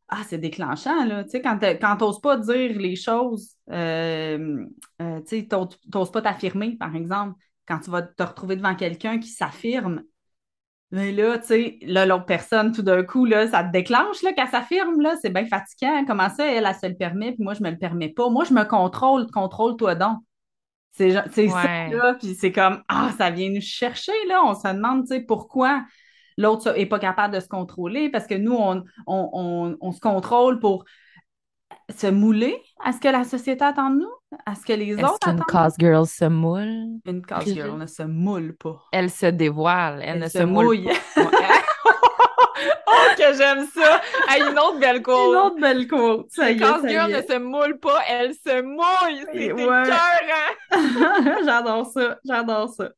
[0.08, 1.24] ah, c'est déclenchant, là.
[1.24, 5.48] Tu sais, quand tu n'oses pas dire les choses, tu sais,
[5.94, 7.34] n'oses pas t'affirmer, par exemple
[7.68, 10.02] quand tu vas te retrouver devant quelqu'un qui s'affirme,
[10.90, 14.32] mais là, tu sais, là, l'autre personne, tout d'un coup, là, ça te déclenche, là,
[14.32, 16.04] qu'elle s'affirme, là, c'est bien fatigant.
[16.06, 18.30] Comment ça, elle, elle, se le permet, puis moi, je me le permets pas?
[18.30, 20.18] Moi, je me contrôle, contrôle-toi donc.
[20.92, 21.24] C'est ça,
[21.88, 24.42] là, puis c'est comme, ah, ça vient nous chercher, là.
[24.44, 25.84] On se demande, tu sais, pourquoi
[26.38, 30.58] l'autre est pas capable de se contrôler, parce que nous, on, on, on se contrôle
[30.58, 30.84] pour
[31.96, 32.60] se mouler?
[32.84, 34.12] À ce que la société attend de nous?
[34.46, 35.40] À ce que les autres attendent?
[35.40, 37.00] Est-ce qu'une cause girl se moule?
[37.06, 38.82] Une cause girl ne se moule pas.
[38.92, 40.90] Elle se dévoile, elle, ne se, mouille.
[42.86, 44.00] oh, que j'aime ça!
[44.38, 45.30] une autre belle quote!
[45.30, 46.26] Une autre belle quote!
[46.30, 49.24] Ça cause girl ne se moule pas, elle se mouille!
[49.32, 49.82] C'est ouais.
[51.48, 52.90] j'adore ça, j'adore ça.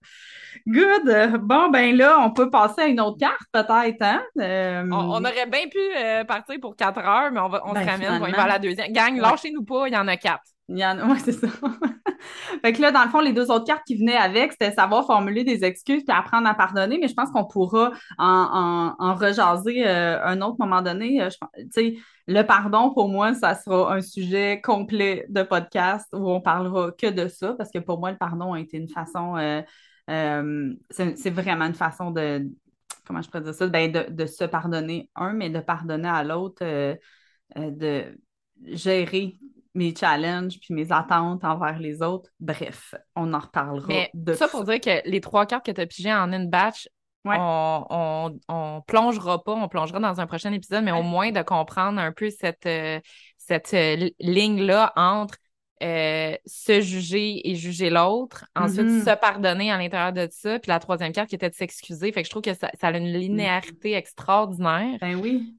[0.66, 1.38] Good.
[1.42, 4.22] Bon, ben là, on peut passer à une autre carte, peut-être, hein?
[4.38, 7.74] Euh, on, aurait bien pu euh, partir pour quatre heures, mais on, va, on se
[7.74, 8.92] ben, ramène, on va à la deuxième.
[8.92, 10.42] Gang, lâchez-nous pas, il y en a quatre.
[10.68, 11.46] Il y en a, ouais, c'est ça.
[12.62, 15.06] fait que là, dans le fond, les deux autres cartes qui venaient avec, c'était savoir
[15.06, 20.22] formuler des excuses puis apprendre à pardonner, mais je pense qu'on pourra en, rejaser euh,
[20.24, 21.22] un autre moment donné.
[21.22, 21.28] Euh,
[21.70, 26.92] sais, le pardon, pour moi, ça sera un sujet complet de podcast où on parlera
[26.92, 31.30] que de ça, parce que pour moi, le pardon a été une façon, euh, c'est
[31.30, 32.48] vraiment une façon de,
[33.04, 36.64] comment je pourrais dire ça, ben de, se pardonner un, mais de pardonner à l'autre,
[37.56, 38.04] de
[38.66, 39.36] gérer
[39.74, 42.30] mes challenges puis mes attentes envers les autres.
[42.40, 44.48] Bref, on en reparlera Mais de ça.
[44.48, 46.88] pour dire que les trois cartes que tu as pigées en une batch,
[47.24, 52.00] on, on, plongera pas, on plongera dans un prochain épisode, mais au moins de comprendre
[52.00, 53.00] un peu cette, euh,
[53.36, 55.36] cette euh, ligne-là entre
[55.82, 59.04] euh, se juger et juger l'autre, ensuite mm-hmm.
[59.04, 62.12] se pardonner à l'intérieur de ça, puis la troisième carte qui était de s'excuser.
[62.12, 64.98] Fait que je trouve que ça, ça a une linéarité extraordinaire.
[65.00, 65.54] Ben oui.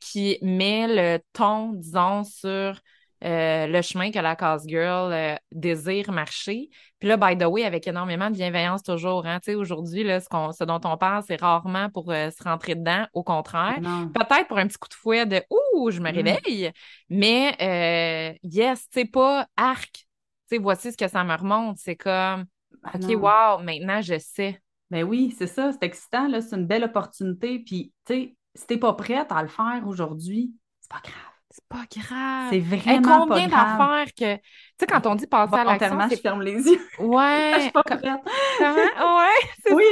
[0.00, 2.80] qui met le ton, disons, sur
[3.24, 6.70] euh, le chemin que la cause girl euh, désire marcher.
[6.98, 9.26] Puis là, by the way, avec énormément de bienveillance toujours.
[9.26, 9.40] Hein?
[9.56, 13.06] Aujourd'hui, là, ce, qu'on, ce dont on parle, c'est rarement pour euh, se rentrer dedans.
[13.12, 13.78] Au contraire,
[14.14, 16.14] peut-être pour un petit coup de fouet de Ouh, je me mm.
[16.14, 16.72] réveille.
[17.08, 20.06] Mais yes, c'est pas arc.
[20.46, 21.76] sais, voici ce que ça me remonte.
[21.78, 22.46] C'est comme
[22.82, 24.60] ah OK, wow, maintenant je sais.
[24.90, 27.60] Ben oui, c'est ça, c'est excitant, là, c'est une belle opportunité.
[27.60, 31.29] Puis, tu sais, si t'es pas prête à le faire aujourd'hui, c'est pas grave.
[31.52, 32.48] C'est pas grave.
[32.50, 34.36] C'est vraiment combien d'affaires que...
[34.36, 34.42] Tu
[34.78, 35.98] sais, quand on dit passer à l'action...
[36.08, 36.80] je ferme les yeux.
[37.00, 37.52] Ouais.
[37.56, 38.02] je suis pas prête.
[38.02, 38.20] Ouais,
[39.66, 39.84] c'est oui.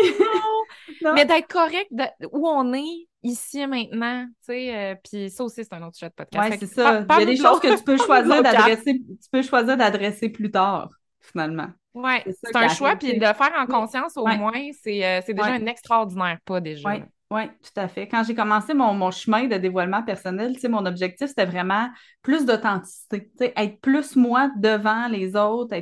[1.02, 1.14] ça.
[1.14, 1.90] Mais d'être correct
[2.32, 5.96] où on est ici et maintenant, tu sais, euh, puis ça aussi, c'est un autre
[5.96, 6.50] sujet de podcast.
[6.50, 7.04] Ouais, c'est ça.
[7.10, 10.52] Il y a des choses que tu peux choisir d'adresser, tu peux choisir d'adresser plus
[10.52, 10.88] tard,
[11.20, 11.68] finalement.
[11.94, 15.46] Ouais, c'est un choix, puis de le faire en conscience, au moins, c'est euh, déjà
[15.46, 16.88] un extraordinaire pas, déjà.
[16.88, 17.04] Ouais.
[17.30, 18.08] Oui, tout à fait.
[18.08, 21.90] Quand j'ai commencé mon, chemin de dévoilement personnel, mon objectif, c'était vraiment
[22.22, 25.76] plus d'authenticité, être plus moi devant les autres,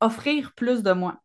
[0.00, 1.16] offrir plus de moi.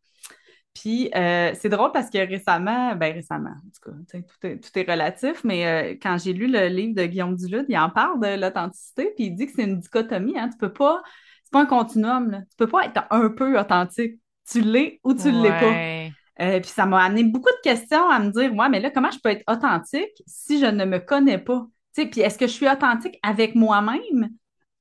[0.74, 4.78] Puis euh, c'est drôle parce que récemment, ben récemment, en tout cas, tout est, tout
[4.78, 8.20] est relatif, mais euh, quand j'ai lu le livre de Guillaume Duluth, il en parle
[8.20, 11.02] de l'authenticité, puis il dit que c'est une dichotomie, hein, tu peux pas,
[11.44, 12.40] c'est pas un continuum, là.
[12.42, 14.20] tu peux pas être un peu authentique.
[14.50, 16.14] Tu l'es ou tu ne l'es pas.
[16.40, 19.10] Euh, puis ça m'a amené beaucoup de questions à me dire, ouais, mais là, comment
[19.10, 21.66] je peux être authentique si je ne me connais pas?
[21.94, 24.30] Puis est-ce que je suis authentique avec moi-même?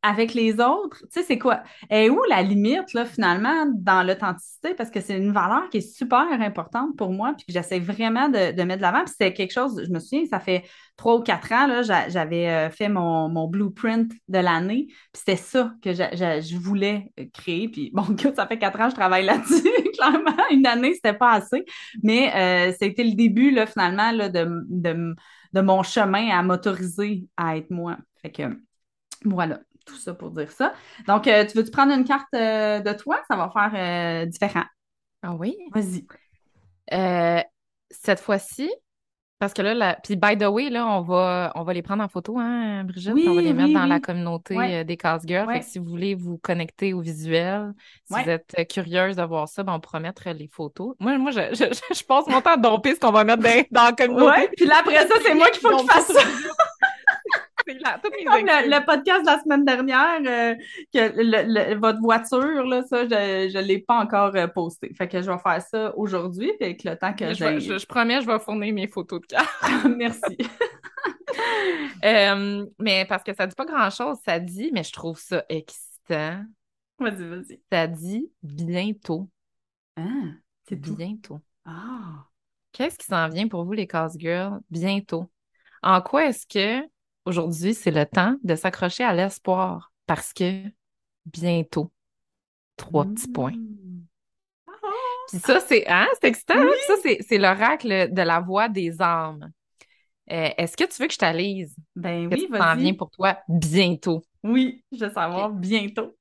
[0.07, 1.63] Avec les autres, tu sais, c'est quoi?
[1.89, 4.73] Et où la limite, là, finalement, dans l'authenticité?
[4.73, 8.29] Parce que c'est une valeur qui est super importante pour moi, puis que j'essaie vraiment
[8.29, 9.03] de, mettre de l'avant.
[9.03, 10.63] Puis c'est quelque chose, je me souviens, ça fait
[10.95, 15.35] trois ou quatre ans, là, j'avais euh, fait mon, mon blueprint de l'année, puis c'était
[15.35, 17.67] ça que je voulais créer.
[17.67, 20.31] Puis bon, ça fait quatre ans que je travaille là-dessus, clairement.
[20.51, 21.65] Une année, c'était pas assez.
[22.01, 25.15] Mais euh, c'était le début, là, finalement, là, de, de,
[25.51, 27.97] de mon chemin à m'autoriser à être moi.
[28.21, 28.43] Fait que
[29.25, 30.73] voilà tout ça pour dire ça.
[31.07, 33.21] Donc, euh, tu veux-tu prendre une carte euh, de toi?
[33.29, 34.65] Ça va faire euh, différent.
[35.23, 35.57] Ah oui?
[35.73, 36.05] Vas-y.
[37.89, 38.69] cette fois-ci,
[39.39, 39.93] parce que là, la...
[39.95, 43.13] puis by the way, là, on va, on va les prendre en photo, hein, Brigitte?
[43.15, 45.51] on va les mettre dans la communauté des Casse Girls.
[45.51, 47.73] Fait que si vous voulez vous connecter au visuel,
[48.05, 50.95] si vous êtes curieuse de voir ça, ben, on pourra mettre les photos.
[50.99, 53.85] Moi, moi je, je, passe mon temps à domper ce qu'on va mettre dans, dans
[53.85, 54.49] la communauté.
[54.55, 56.21] Puis là, après ça, c'est moi qu'il faut je fasse ça.
[57.67, 60.55] Comme le, podcast de la semaine dernière, euh,
[60.93, 64.93] que votre voiture, là, ça, je ne l'ai pas encore euh, posté.
[64.93, 67.59] Fait que je vais faire ça aujourd'hui, avec le temps que j'ai.
[67.59, 69.85] Je, promets, je vais fournir mes photos de carte.
[69.95, 70.37] Merci.
[72.03, 76.43] Euh, mais parce que ça dit pas grand-chose, ça dit, mais je trouve ça excitant.
[76.99, 77.61] Vas-y, vas-y.
[77.71, 79.29] Ça dit bientôt.
[79.95, 80.31] Ah,
[80.67, 81.39] c'est bientôt.
[81.65, 82.25] Ah.
[82.71, 85.29] Qu'est-ce qui s'en vient pour vous, les Cause Girls, bientôt?
[85.81, 86.87] En quoi est-ce que
[87.27, 90.63] aujourd'hui, c'est le temps de s'accrocher à l'espoir parce que
[91.25, 91.91] bientôt,
[92.77, 93.53] trois petits points.
[95.29, 96.55] Puis ça, c'est hein, c'est excitant.
[96.57, 96.69] Hein?
[96.87, 96.93] Ça,
[97.27, 99.51] c'est l'oracle de la voix des âmes.
[100.31, 101.75] Euh, est-ce que tu veux que je t'alise?
[101.95, 102.61] Ben oui, vas-y.
[102.61, 104.23] Ça vient pour toi bientôt?
[104.43, 106.17] Oui, je veux savoir bientôt.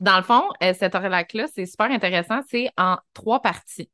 [0.00, 2.40] Dans le fond, euh, cet oracle-là, c'est super intéressant.
[2.48, 3.90] C'est en trois parties.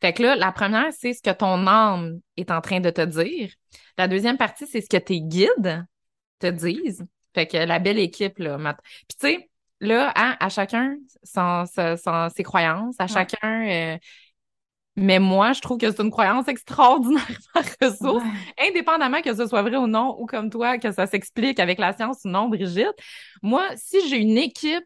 [0.00, 3.00] Fait que là, la première, c'est ce que ton âme est en train de te
[3.00, 3.52] dire.
[3.96, 5.86] La deuxième partie, c'est ce que tes guides
[6.38, 7.04] te disent.
[7.34, 8.56] Fait que la belle équipe, là.
[9.08, 13.68] Puis tu sais, là, hein, à chacun ses croyances, à chacun...
[13.68, 13.98] Euh,
[15.00, 17.22] mais moi, je trouve que c'est une croyance extraordinaire
[17.54, 18.24] par ressource,
[18.58, 21.92] indépendamment que ce soit vrai ou non, ou comme toi, que ça s'explique avec la
[21.92, 22.96] science ou non, Brigitte.
[23.40, 24.84] Moi, si j'ai une équipe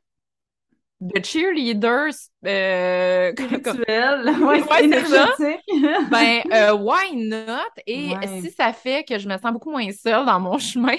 [1.03, 2.15] de cheerleaders
[2.47, 4.89] euh, spirituels, ouais, ouais
[6.11, 7.73] ben euh, why not?
[7.89, 10.95] Et si ça fait que je me sens beaucoup moins seule dans mon chemin,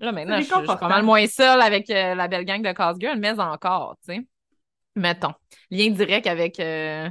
[0.00, 2.96] là maintenant je, suis pas mal moins seule avec euh, la belle gang de casse
[3.18, 4.26] mais encore, tu sais.
[4.94, 5.34] Mettons.
[5.70, 7.10] Lien direct avec euh,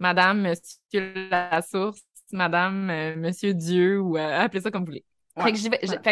[0.00, 2.00] Madame, Monsieur la source,
[2.32, 5.04] Madame, euh, Monsieur Dieu, ou appelez ça comme vous voulez.
[5.38, 5.52] Fait,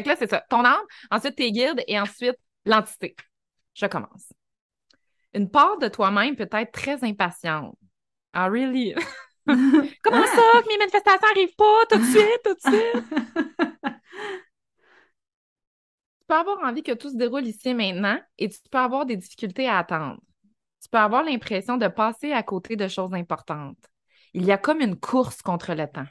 [0.03, 0.45] que là, c'est ça.
[0.49, 3.17] Ton âme, ensuite tes guides et ensuite l'entité.
[3.74, 4.33] Je commence.
[5.33, 7.76] Une part de toi-même peut être très impatiente.
[8.33, 8.94] Ah, really?
[9.46, 13.04] Comment ça que mes manifestations n'arrivent pas tout de suite, tout de suite?
[16.20, 19.06] tu peux avoir envie que tout se déroule ici et maintenant et tu peux avoir
[19.06, 20.20] des difficultés à attendre.
[20.83, 23.78] Tu peux avoir l'impression de passer à côté de choses importantes.
[24.33, 26.06] Il y a comme une course contre le temps.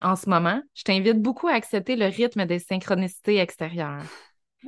[0.00, 4.02] En ce moment, je t'invite beaucoup à accepter le rythme des synchronicités extérieures.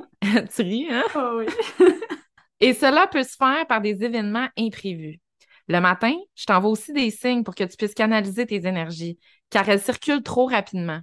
[0.55, 1.03] tu ris, hein?
[1.15, 1.45] Oh oui.
[2.59, 5.19] et cela peut se faire par des événements imprévus.
[5.67, 9.17] Le matin, je t'envoie aussi des signes pour que tu puisses canaliser tes énergies,
[9.49, 11.01] car elles circulent trop rapidement.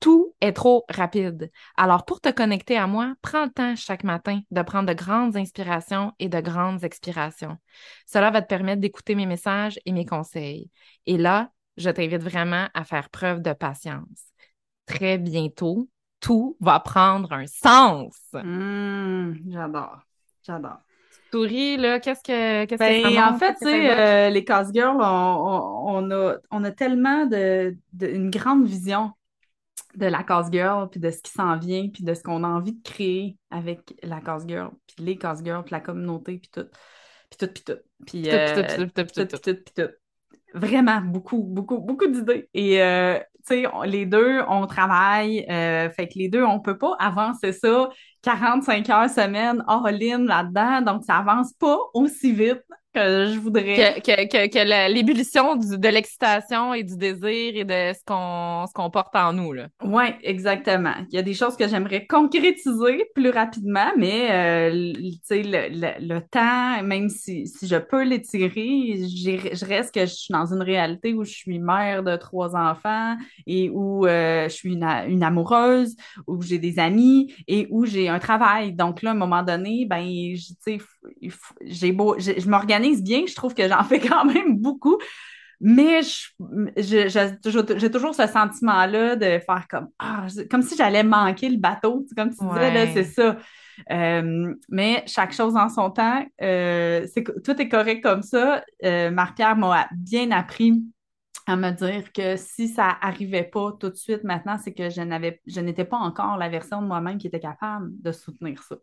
[0.00, 1.50] Tout est trop rapide.
[1.76, 5.36] Alors, pour te connecter à moi, prends le temps chaque matin de prendre de grandes
[5.36, 7.56] inspirations et de grandes expirations.
[8.06, 10.70] Cela va te permettre d'écouter mes messages et mes conseils.
[11.06, 14.26] Et là, je t'invite vraiment à faire preuve de patience.
[14.86, 15.88] Très bientôt,
[16.26, 18.16] tout va prendre un sens.
[18.32, 20.00] Mmh, j'adore.
[20.44, 20.78] J'adore
[21.32, 26.10] souris, là, qu'est-ce que, qu'est-ce ben, En fait, tu sais, euh, les Cause Girls, on,
[26.10, 29.12] a, on a tellement de, une grande vision
[29.96, 32.48] de la Cause Girl, puis de ce qui s'en vient, puis de ce qu'on a
[32.48, 36.50] envie de créer avec la Cause Girl, puis les Cause Girls, puis la communauté, puis
[36.50, 36.66] tout.
[37.28, 37.80] Puis tout, puis tout.
[38.06, 39.90] Puis tout, tout, tout, tout, tout, tout,
[40.54, 42.48] Vraiment, beaucoup, beaucoup, beaucoup d'idées.
[42.54, 45.46] Et, euh, tu les deux, on travaille.
[45.50, 47.88] Euh, fait que les deux, on peut pas avancer ça
[48.22, 50.82] 45 heures semaine all-in là-dedans.
[50.82, 52.62] Donc, ça avance pas aussi vite
[52.96, 54.00] que je voudrais.
[54.00, 58.90] Que, que, que, l'ébullition de l'excitation et du désir et de ce qu'on ce qu'on
[58.90, 59.52] porte en nous.
[59.52, 59.68] Là.
[59.84, 60.94] Oui, exactement.
[61.10, 66.20] Il y a des choses que j'aimerais concrétiser plus rapidement, mais euh, le, le, le,
[66.20, 71.12] temps, même si, si je peux l'étirer, je reste que je suis dans une réalité
[71.14, 75.96] où je suis mère de trois enfants et où euh, je suis une, une amoureuse,
[76.26, 78.72] où j'ai des amis et où j'ai un travail.
[78.72, 80.06] Donc là, à un moment donné, ben,
[81.62, 83.24] j'ai beau, je m'organise bien.
[83.26, 84.98] Je trouve que j'en fais quand même beaucoup.
[85.60, 86.00] Mais
[86.76, 92.06] j'ai toujours ce sentiment-là de faire comme ah, comme si j'allais manquer le bateau.
[92.14, 93.38] Comme tu disais, c'est ça.
[93.90, 97.06] Euh, mais chaque chose en son temps, euh,
[97.44, 98.62] tout est correct comme ça.
[98.84, 100.82] Euh, Marc-Pierre m'a bien appris
[101.46, 105.00] à me dire que si ça arrivait pas tout de suite maintenant, c'est que je
[105.00, 108.76] n'avais je n'étais pas encore la version de moi-même qui était capable de soutenir ça.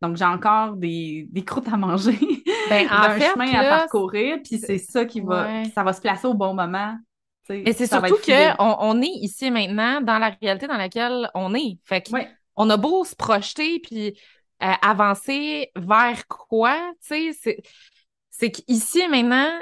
[0.00, 2.18] Donc, j'ai encore des, des croûtes à manger,
[2.68, 6.34] ben, un chemin à parcourir, puis c'est ça qui va, ça va se placer au
[6.34, 6.96] bon moment.
[7.50, 11.78] Et c'est surtout qu'on on est ici maintenant dans la réalité dans laquelle on est.
[11.84, 14.14] Fait qu'on a beau se projeter puis
[14.62, 17.58] euh, avancer vers quoi, tu sais,
[18.30, 19.52] c'est qu'ici maintenant,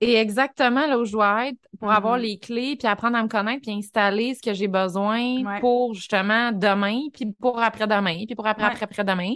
[0.00, 2.22] et exactement là où je dois être pour avoir mm-hmm.
[2.22, 6.50] les clés, puis apprendre à me connaître, puis installer ce que j'ai besoin pour justement
[6.50, 9.34] demain, puis pour après-demain, puis pour après-après-après-demain.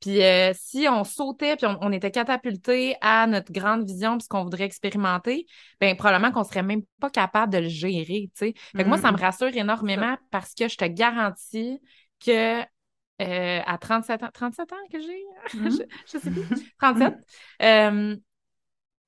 [0.00, 4.28] Puis euh, si on sautait, puis on, était catapulté à notre grande vision, puis ce
[4.28, 5.46] qu'on voudrait expérimenter,
[5.80, 8.54] ben probablement qu'on serait même pas capable de le gérer, tu sais.
[8.76, 9.20] Fait que moi, ça me mm-hmm.
[9.20, 11.80] rassure énormément parce que je te garantis
[12.24, 15.24] que euh, à 37 ans, 37 ans que j'ai,
[15.58, 15.86] mm-hmm.
[16.12, 17.14] je, sais plus, 37,
[17.62, 18.16] euh,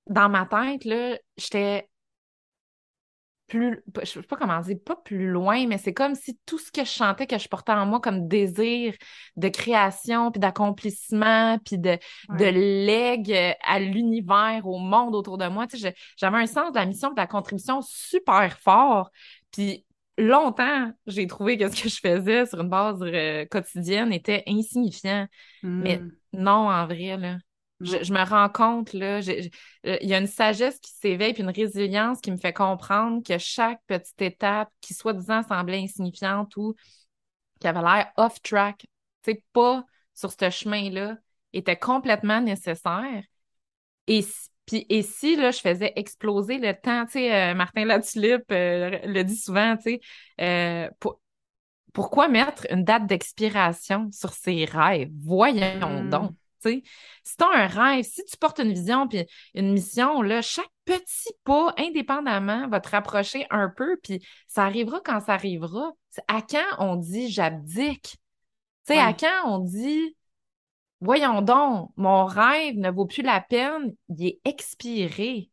[0.06, 1.88] dans ma tête, là, j'étais
[3.48, 6.70] plus, je sais pas comment dire, pas plus loin, mais c'est comme si tout ce
[6.70, 8.94] que je chantais, que je portais en moi comme désir
[9.36, 15.66] de création, puis d'accomplissement, puis de, de legs à l'univers, au monde autour de moi.
[15.66, 19.10] Tu sais, j'avais un sens de la mission, de la contribution super fort.
[19.50, 19.84] Puis
[20.18, 25.26] longtemps, j'ai trouvé que ce que je faisais sur une base euh, quotidienne était insignifiant.
[25.62, 26.12] Mais hmm.
[26.34, 27.38] non, en vrai, là.
[27.80, 29.50] Je, me rends compte, là, il
[29.84, 33.80] y a une sagesse qui s'éveille, puis une résilience qui me fait comprendre que chaque
[33.86, 36.74] petite étape qui, soi-disant, semblait insignifiante ou
[37.60, 38.86] qui avait l'air off-track,
[39.52, 41.16] pas sur ce chemin-là,
[41.52, 43.22] était complètement nécessaire.
[44.06, 44.24] Et,
[44.66, 48.98] puis, et si, là, je faisais exploser le temps, tu sais, euh, Martin Latulippe euh,
[49.04, 50.00] le dit souvent, tu sais,
[50.40, 50.88] euh,
[51.92, 55.10] pourquoi mettre une date d'expiration sur ses rêves?
[55.20, 56.10] Voyons hmm.
[56.10, 56.32] donc.
[56.60, 56.82] Si
[57.36, 61.32] tu as un rêve, si tu portes une vision puis une mission, là, chaque petit
[61.44, 65.92] pas, indépendamment, va te rapprocher un peu, puis ça arrivera quand ça arrivera.
[66.26, 68.16] À quand on dit j'abdique?
[68.88, 70.16] À quand on dit
[71.00, 75.50] voyons donc, mon rêve ne vaut plus la peine, il est expiré.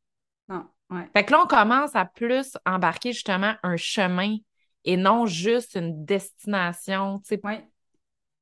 [0.50, 1.08] Non, ouais.
[1.14, 4.38] Fait que là, on commence à plus embarquer justement un chemin
[4.84, 7.68] et non juste une destination, sais, ouais.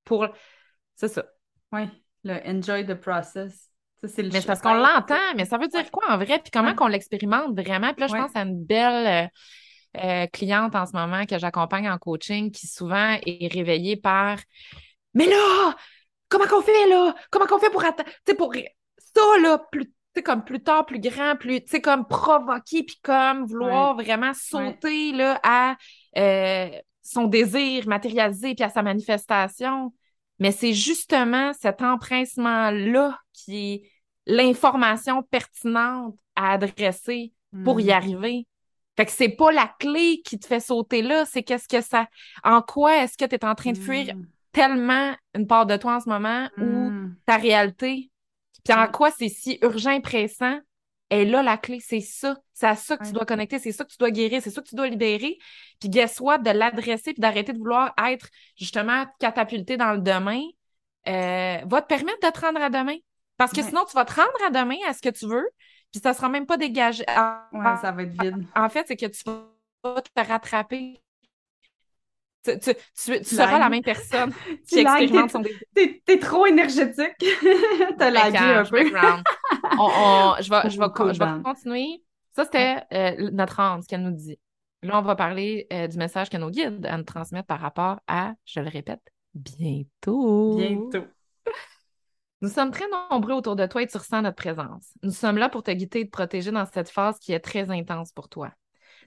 [0.03, 0.27] pour...
[0.95, 1.25] C'est ça.
[1.71, 1.89] Oui.
[2.23, 3.69] Le enjoy the process.
[4.01, 6.39] mais c'est parce qu'on l'entend, mais ça veut dire quoi en vrai?
[6.39, 7.93] Puis comment qu'on l'expérimente vraiment?
[7.93, 9.29] Puis là, je pense à une belle
[9.95, 14.39] euh, euh, cliente en ce moment que j'accompagne en coaching qui souvent est réveillée par
[15.13, 15.75] Mais là,
[16.29, 17.15] comment qu'on fait là?
[17.29, 18.09] Comment qu'on fait pour atteindre?
[18.37, 18.53] pour
[18.97, 23.45] ça, là, plus comme plus tard, plus grand, plus, tu sais, comme provoquer, puis comme
[23.45, 25.75] vouloir vraiment sauter, là, à
[26.17, 26.69] euh,
[27.01, 29.91] son désir matérialisé, puis à sa manifestation.
[30.39, 33.91] Mais c'est justement cet empressement-là qui est
[34.25, 37.91] l'information pertinente à adresser pour y mm.
[37.91, 38.47] arriver.
[38.95, 42.07] Fait que c'est pas la clé qui te fait sauter là, c'est qu'est-ce que ça.
[42.43, 44.25] En quoi est-ce que tu es en train de fuir mm.
[44.51, 47.15] tellement une part de toi en ce moment ou mm.
[47.25, 48.11] ta réalité?
[48.63, 50.59] Puis en quoi c'est si urgent et pressant?
[51.13, 52.35] Et là, la clé, c'est ça.
[52.53, 54.61] C'est à ça que tu dois connecter, c'est ça que tu dois guérir, c'est ça
[54.61, 55.37] que tu dois libérer.
[55.79, 56.39] Puis guess what?
[56.39, 60.41] De l'adresser puis d'arrêter de vouloir être justement catapulté dans le demain
[61.07, 62.97] euh, va te permettre de te rendre à demain.
[63.37, 65.47] Parce que sinon, tu vas te rendre à demain à ce que tu veux,
[65.91, 67.03] puis ça sera même pas dégagé.
[67.07, 68.45] Ouais, ça va être vide.
[68.55, 70.99] En fait, c'est que tu vas te rattraper.
[72.45, 74.33] Tu, tu, tu, seras la même personne
[74.67, 77.15] qui expérimente son T'es es trop énergétique.
[77.97, 78.83] T'as lagué un peu.
[79.79, 82.03] on, je vais, je vais, je vais continuer.
[82.31, 84.39] Ça, c'était euh, notre âme, ce qu'elle nous dit.
[84.81, 87.99] Là, on va parler euh, du message que nos guides à nous transmettre par rapport
[88.07, 89.01] à, je le répète,
[89.33, 90.57] bientôt.
[90.57, 91.05] Bientôt.
[92.41, 94.91] Nous sommes très nombreux autour de toi et tu ressens notre présence.
[95.01, 97.71] Nous sommes là pour te guider et te protéger dans cette phase qui est très
[97.71, 98.51] intense pour toi.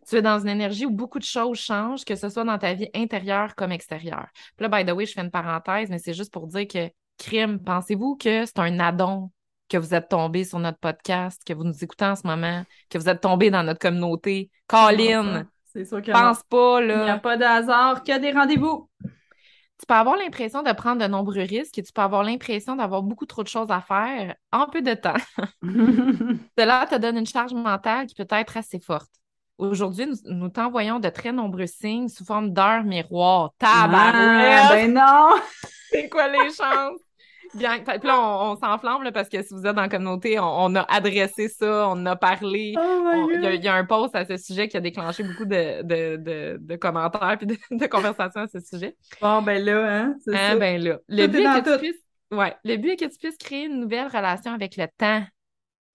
[0.08, 2.72] Tu es dans une énergie où beaucoup de choses changent, que ce soit dans ta
[2.72, 4.28] vie intérieure comme extérieure.
[4.56, 6.88] Puis là, by the way, je fais une parenthèse, mais c'est juste pour dire que
[7.18, 9.30] crime, pensez-vous que c'est un addon
[9.68, 12.98] que vous êtes tombé sur notre podcast, que vous nous écoutez en ce moment, que
[12.98, 14.50] vous êtes tombé dans notre communauté?
[14.66, 15.46] Colin!
[15.64, 17.00] C'est sûr que Pense pas, là.
[17.00, 18.88] Il n'y a pas de hasard, qu'il y a des rendez-vous
[19.78, 23.02] tu peux avoir l'impression de prendre de nombreux risques et tu peux avoir l'impression d'avoir
[23.02, 25.16] beaucoup trop de choses à faire en peu de temps.
[26.58, 29.10] Cela te donne une charge mentale qui peut être assez forte.
[29.58, 33.52] Aujourd'hui, nous, t'envoyons de très nombreux signes sous forme d'heures miroirs.
[33.58, 34.58] Tabarouette!
[34.58, 35.30] Ah, ben non!
[35.90, 37.00] C'est quoi les chances?
[37.56, 40.82] Bien, puis là, on, s'enflamme parce que si vous êtes dans la communauté, on, a
[40.82, 42.74] adressé ça, on a parlé.
[42.76, 46.58] Oh il y, a un post à ce sujet qui a déclenché beaucoup de, de,
[46.60, 48.96] de, commentaires puis de, conversations à ce sujet.
[49.20, 50.98] Bon, ben là, hein, c'est hein, ben là.
[51.08, 53.80] Le but, est que tu puisses, ouais, le but est que tu puisses créer une
[53.80, 55.24] nouvelle relation avec le temps.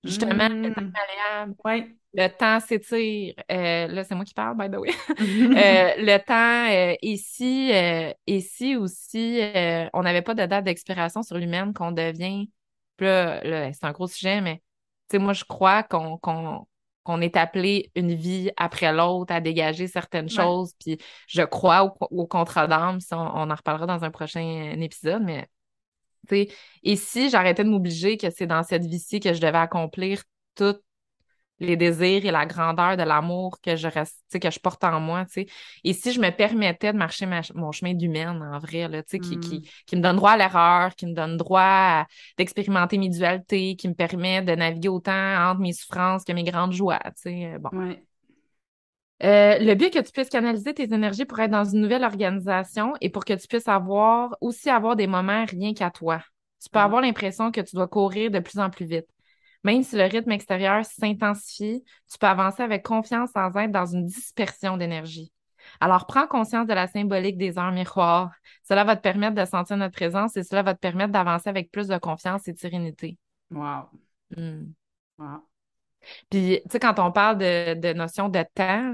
[0.03, 1.55] Justement, le temps malléable.
[1.63, 1.95] Ouais.
[2.13, 3.33] Le temps s'étire.
[3.51, 4.89] Euh, là, c'est moi qui parle, by the way.
[5.09, 11.23] euh, le temps, euh, ici, euh, ici aussi, euh, on n'avait pas de date d'expiration
[11.23, 12.49] sur l'humaine qu'on devient.
[12.99, 14.57] là, là c'est un gros sujet, mais
[15.09, 16.67] tu sais, moi, je crois qu'on qu'on
[17.03, 20.73] qu'on est appelé une vie après l'autre à dégager certaines choses.
[20.79, 25.23] Puis je crois au, au contrat d'âme, on, on, en reparlera dans un prochain épisode,
[25.23, 25.47] mais
[26.27, 26.49] tu sais,
[26.83, 30.23] ici, j'arrêtais de m'obliger que c'est dans cette vie-ci que je devais accomplir
[30.55, 30.81] toutes
[31.61, 35.25] les désirs et la grandeur de l'amour que je reste, que je porte en moi,
[35.25, 35.45] tu sais.
[35.83, 39.39] Et si je me permettais de marcher mon chemin d'humaine, en vrai, là, sais, qui,
[39.39, 39.61] qui, mm.
[39.85, 42.05] qui, me donne droit à l'erreur, qui me donne droit
[42.37, 46.73] d'expérimenter mes dualités, qui me permet de naviguer autant entre mes souffrances que mes grandes
[46.73, 47.95] joies, tu sais, euh, bon.
[49.23, 52.03] Euh, le but est que tu puisses canaliser tes énergies pour être dans une nouvelle
[52.03, 56.21] organisation et pour que tu puisses avoir aussi avoir des moments rien qu'à toi.
[56.61, 56.83] Tu peux mm.
[56.83, 59.07] avoir l'impression que tu dois courir de plus en plus vite.
[59.63, 64.07] Même si le rythme extérieur s'intensifie, tu peux avancer avec confiance sans être dans une
[64.07, 65.31] dispersion d'énergie.
[65.79, 68.31] Alors, prends conscience de la symbolique des heures miroirs.
[68.67, 71.71] Cela va te permettre de sentir notre présence et cela va te permettre d'avancer avec
[71.71, 73.19] plus de confiance et de sérénité.
[73.51, 73.89] Wow.
[74.35, 74.71] Hmm.
[75.19, 75.50] wow.
[76.29, 78.93] Puis, tu sais, quand on parle de, de notion de temps,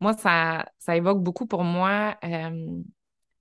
[0.00, 2.82] moi, ça, ça évoque beaucoup pour moi euh,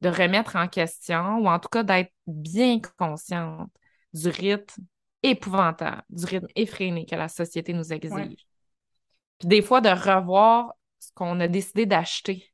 [0.02, 3.70] de remettre en question ou en tout cas d'être bien consciente
[4.14, 4.84] du rythme
[5.24, 8.46] épouvantable, du rythme effréné que la société nous exige.
[9.40, 12.54] Puis des fois, de revoir ce qu'on a décidé d'acheter.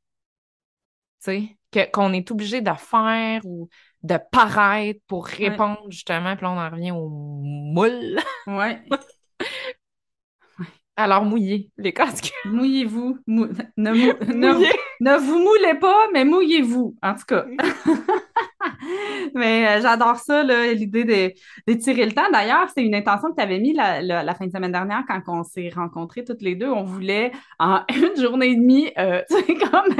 [1.22, 3.68] Tu sais, qu'on est obligé de faire ou
[4.02, 8.18] de paraître pour répondre justement, puis là, on en revient au moule.
[8.46, 8.80] Ouais.
[10.98, 12.32] Alors, mouillez les casques.
[12.44, 13.18] Mouillez-vous.
[13.28, 17.46] ne, vous moulez pas, mais mouillez-vous, en tout cas.
[19.34, 21.34] Mais euh, j'adore ça, l'idée
[21.66, 22.30] d'étirer le temps.
[22.32, 25.42] D'ailleurs, c'est une intention que tu avais mis la, fin de semaine dernière quand on
[25.42, 26.68] s'est rencontrés toutes les deux.
[26.68, 29.22] On voulait, en une journée et demie, euh,
[29.70, 29.94] comme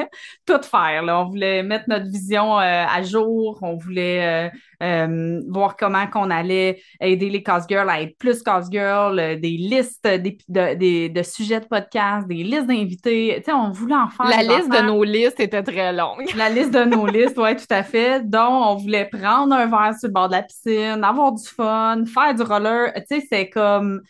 [0.47, 1.03] tout faire.
[1.03, 1.21] Là.
[1.21, 3.59] On voulait mettre notre vision euh, à jour.
[3.63, 4.51] On voulait
[4.83, 9.57] euh, voir comment qu'on allait aider les cause girls à être plus cause girls, des
[9.57, 13.35] listes des, de, de, sujets de podcast, des listes d'invités.
[13.39, 14.27] Tu sais, on voulait en faire.
[14.27, 16.25] La liste de nos listes était très longue.
[16.37, 18.29] La liste de nos listes, oui, tout à fait.
[18.29, 22.05] Donc, on voulait prendre un verre sur le bord de la piscine, avoir du fun,
[22.07, 22.93] faire du roller.
[23.09, 24.03] Tu sais, c'est comme,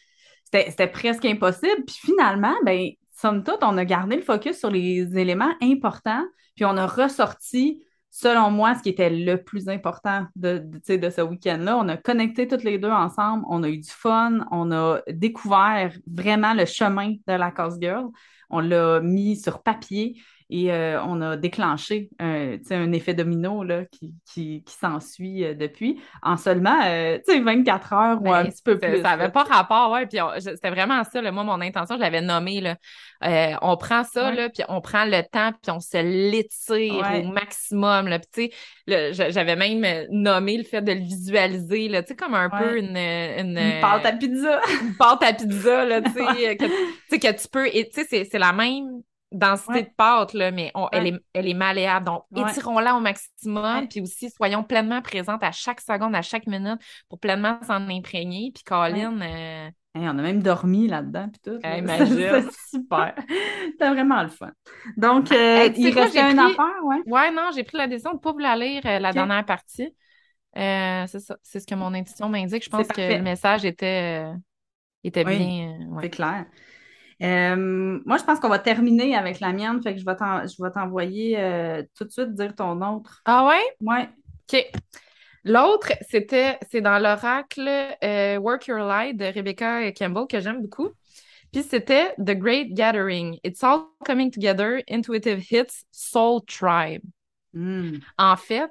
[0.53, 1.85] c'était presque impossible.
[1.87, 6.65] Puis finalement, ben, somme toute, on a gardé le focus sur les éléments importants, puis
[6.65, 11.77] on a ressorti selon moi, ce qui était le plus important de, de, ce week-end-là.
[11.77, 15.93] On a connecté toutes les deux ensemble, on a eu du fun, on a découvert
[16.07, 18.07] vraiment le chemin de la Cause Girl,
[18.51, 20.17] on l'a mis sur papier,
[20.51, 25.55] et euh, on a déclenché un, un effet domino là, qui, qui, qui s'ensuit euh,
[25.55, 28.97] depuis en seulement euh, 24 heures ou un ben, petit peu plus.
[29.03, 30.07] Ça n'avait pas rapport, ouais.
[30.07, 32.63] Puis c'était vraiment ça, là, moi, mon intention, je l'avais nommé.
[32.63, 32.77] Là.
[33.25, 37.31] Euh, on prend ça, là, puis on prend le temps, puis on se l'étire au
[37.31, 38.09] maximum.
[38.09, 38.19] Là.
[38.19, 38.51] Puis,
[38.87, 42.97] j'avais même nommé le fait de le visualiser, là, tu sais, comme un peu une,
[42.97, 43.81] une, une.
[43.83, 44.61] pâte à pizza.
[44.83, 46.57] Une pâte à pizza, là, tu sais,
[47.11, 47.69] que, que tu peux.
[47.71, 52.07] Tu sais, c'est la même densité de pâte, là, mais elle, est, elle est malléable.
[52.07, 56.81] Donc, étirons-la au maximum, puis aussi soyons pleinement présentes à chaque seconde, à chaque minute
[57.09, 58.51] pour pleinement s'en imprégner.
[58.55, 59.21] Puis Colin...
[59.21, 61.59] Euh, on a même dormi là-dedans, puis tout.
[61.63, 63.15] c'est super.
[63.73, 64.53] C'était vraiment le fun.
[64.97, 67.03] Donc, euh, il restait une affaire, ouais?
[67.07, 69.45] Ouais, non, j'ai pris la décision de ne pas vous la lire, euh, la dernière
[69.45, 69.93] partie.
[70.55, 72.65] c'est ça, c'est ce que mon intuition m'indique.
[72.65, 74.25] Je pense que le message était,
[75.03, 75.79] était bien...
[76.01, 76.47] C'est clair.
[77.23, 81.39] Euh, moi, je pense qu'on va terminer avec la mienne, fait que je vais t'envoyer
[81.39, 83.23] euh, tout de suite dire ton autre.
[83.25, 83.63] Ah ouais?
[83.81, 84.09] Ouais.
[84.53, 84.71] OK.
[85.45, 87.69] L'autre, c'était, c'est dans l'oracle
[88.05, 90.91] euh, Work Your Light de Rebecca Campbell que j'aime beaucoup.
[91.53, 93.39] Puis c'était The Great Gathering.
[93.43, 97.03] It's all coming together, intuitive hits, soul tribe.
[97.55, 97.99] Hmm.
[98.19, 98.71] En fait,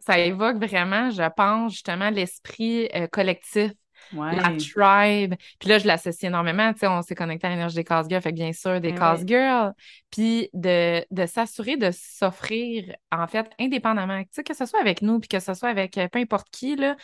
[0.00, 3.72] ça évoque vraiment, je pense, justement, l'esprit collectif
[4.12, 5.34] la tribe.
[5.58, 6.72] Puis là, je l'associe énormément.
[6.72, 8.94] Tu sais, on s'est connecté à l'énergie des cause girls, fait que bien sûr, des
[8.94, 9.72] cause girls.
[10.10, 14.22] Puis de, de s'assurer de s'offrir, en fait, indépendamment.
[14.22, 16.48] Tu sais, que ce soit avec nous, puis que ce soit avec euh, peu importe
[16.50, 16.96] qui, là,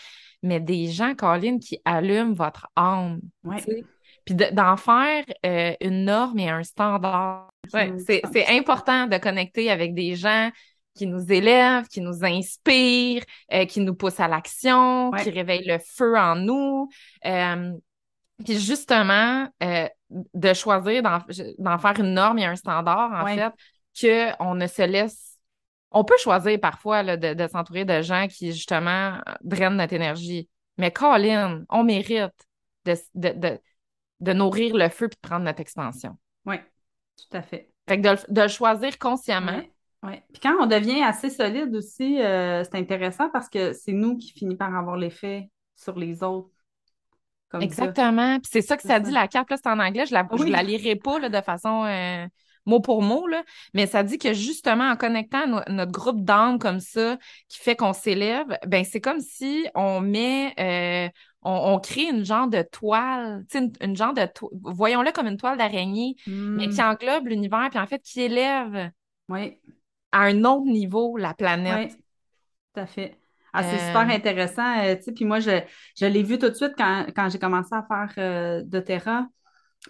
[0.43, 3.21] mais des gens, Colin, qui allument votre âme.
[4.25, 7.51] Puis d'en faire euh, une norme et un standard.
[7.73, 10.51] Ouais, c'est important de connecter avec des gens
[10.97, 13.23] qui nous élève, qui nous inspire,
[13.53, 16.89] euh, qui nous pousse à l'action, qui réveille le feu en nous.
[17.25, 17.73] Euh,
[18.45, 24.55] puis justement, euh, de choisir d'en faire une norme et un standard, en fait, qu'on
[24.55, 25.39] ne se laisse.
[25.91, 30.49] On peut choisir parfois là, de, de s'entourer de gens qui, justement, drainent notre énergie.
[30.79, 32.33] Mais Colin, on mérite
[32.85, 33.59] de, de,
[34.21, 36.19] de, nourrir le feu puis de prendre notre expansion.
[36.45, 36.57] Oui,
[37.17, 37.71] tout à fait.
[37.89, 39.63] Fait que de, de le choisir consciemment.
[40.03, 40.13] Oui.
[40.33, 44.33] Puis quand on devient assez solide aussi, euh, c'est intéressant parce que c'est nous qui
[44.33, 46.51] finissons par avoir l'effet sur les autres.
[47.61, 48.39] Exactement.
[48.41, 50.07] Puis c'est ça que ça, dit, la carte, là, c'est en anglais.
[50.07, 52.27] Je la, la lirai pas là, de façon euh,
[52.67, 53.43] mot pour mot, là.
[53.73, 57.17] mais ça dit que justement, en connectant notre groupe d'âmes comme ça,
[57.49, 60.53] qui fait qu'on s'élève, ben c'est comme si on met...
[60.59, 61.09] Euh,
[61.49, 64.27] on, crée une genre de toile, une, une genre de
[64.65, 66.87] voyons-le comme une toile d'araignée, mais qui hmm.
[66.87, 68.91] englobe l'univers, puis en fait qui élève
[69.29, 69.57] oui
[70.17, 71.93] à un autre niveau la planète.
[71.93, 71.97] Oui,
[72.75, 73.19] tout à fait.
[73.53, 74.79] Ah, c'est super euh, intéressant.
[74.81, 75.63] Euh, puis moi, je,
[75.99, 79.27] je l'ai vu tout de suite quand, j'ai commencé à faire euh, de Terra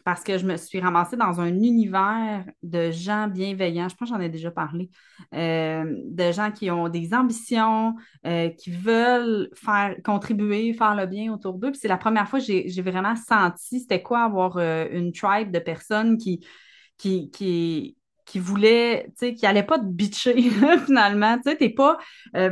[0.05, 3.89] parce que je me suis ramassée dans un univers de gens bienveillants.
[3.89, 4.91] Je pense que j'en ai déjà parlé.
[5.33, 11.71] de gens qui ont des ambitions, qui veulent faire contribuer, faire le bien autour d'eux.
[11.71, 15.61] Puis c'est la première fois que j'ai vraiment senti c'était quoi avoir une tribe de
[15.61, 16.47] personnes qui,
[16.99, 17.97] qui, qui,
[18.27, 20.35] qui voulait, tu sais, qui allait pas te bitcher,
[20.87, 21.37] finalement.
[21.37, 21.97] Tu sais, t'es pas,
[22.37, 22.51] euh,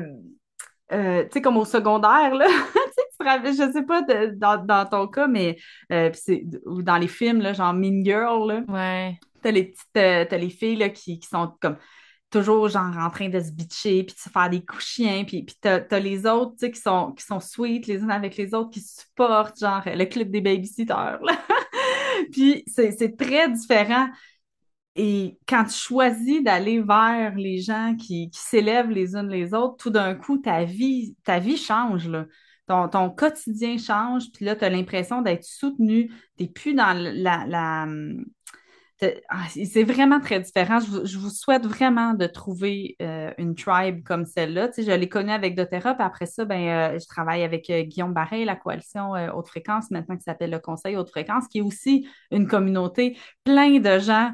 [0.93, 2.47] euh, tu sais, comme au secondaire, là.
[3.20, 4.03] tu sais, je sais pas
[4.37, 5.59] dans, dans, ton cas, mais
[5.93, 6.11] euh,
[6.64, 8.62] ou dans les films, là, genre Mean Girl, là.
[8.68, 9.18] Ouais.
[9.43, 11.77] T'as les petites, t'as les filles, là, qui, qui sont comme
[12.31, 15.45] toujours genre en train de se bitcher puis de se faire des coups chiens puis,
[15.45, 18.37] puis t'as, as les autres tu sais qui sont qui sont sweet les uns avec
[18.37, 21.20] les autres qui supportent genre le clip des babysitters
[22.33, 24.09] puis c'est, c'est très différent
[24.97, 29.76] et quand tu choisis d'aller vers les gens qui, qui s'élèvent les unes les autres,
[29.76, 32.26] tout d'un coup, ta vie, ta vie change, là.
[32.66, 36.09] Ton, ton quotidien change, puis là, tu as l'impression d'être soutenu.
[36.38, 37.86] Tu n'es plus dans la, la,
[39.28, 40.78] ah, c'est vraiment très différent.
[40.80, 44.68] Je vous, souhaite vraiment de trouver euh, une tribe comme celle-là.
[44.68, 47.68] Tu sais, je l'ai connue avec doTERRA, puis après ça, ben, euh, je travaille avec
[47.70, 51.59] euh, Guillaume Barret, la coalition Haute Fréquence, maintenant qui s'appelle le Conseil Haute Fréquence, qui
[51.59, 54.32] est aussi une communauté plein de gens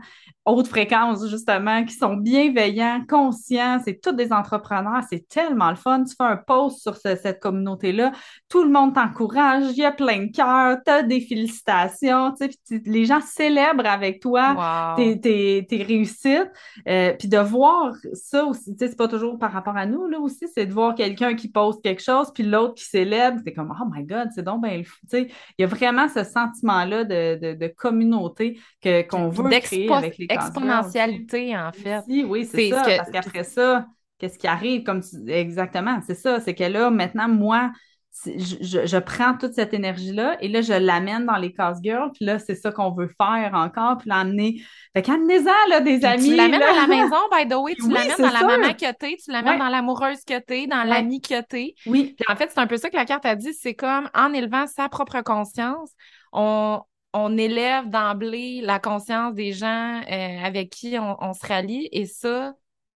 [0.51, 3.81] haute fréquence, justement, qui sont bienveillants, conscients.
[3.85, 5.03] C'est tous des entrepreneurs.
[5.09, 6.05] C'est tellement le fun.
[6.05, 8.13] Tu fais un post sur cette communauté-là.
[8.49, 9.65] Tout le monde t'encourage.
[9.71, 10.79] Il y a plein de cœurs.
[10.85, 12.35] Tu as des félicitations.
[12.41, 16.51] Tu sais, les gens célèbrent avec toi tes, tes, tes, réussites.
[16.89, 20.07] Euh, puis de voir ça aussi, tu sais, c'est pas toujours par rapport à nous,
[20.07, 23.41] là aussi, c'est de voir quelqu'un qui poste quelque chose, puis l'autre qui célèbre.
[23.45, 25.29] C'est comme, oh my God, c'est donc ben, tu sais,
[25.59, 30.19] il y a vraiment ce sentiment-là de, de, de communauté que, qu'on veut créer avec
[30.19, 32.03] les exponentialité, en fait.
[32.09, 32.83] oui, c'est ça.
[32.85, 33.87] Parce qu'après ça,
[34.19, 34.83] qu'est-ce qui arrive?
[34.83, 36.41] Comme Exactement, c'est ça.
[36.41, 37.73] C'est que là, maintenant, moi,
[38.27, 42.11] je, je, prends toute cette énergie-là et là, je l'amène dans les casse girls.
[42.13, 43.99] Puis là, c'est ça qu'on veut faire encore.
[43.99, 44.61] Puis l'amener.
[44.95, 46.31] Fait qu'amenez-en, là, des amis.
[46.31, 47.75] Tu l'amènes à la maison, by the way.
[47.77, 49.17] Tu l'amènes dans la maman que t'es.
[49.25, 51.75] Tu l'amènes dans l'amoureuse que t'es, dans l'ami que t'es.
[51.87, 52.15] Oui.
[52.19, 53.55] Puis en fait, c'est un peu ça que la carte a dit.
[53.55, 55.91] C'est comme en élevant sa propre conscience,
[56.33, 56.81] on,
[57.13, 62.55] on élève d'emblée la conscience des gens euh, avec qui on, se rallie et ça,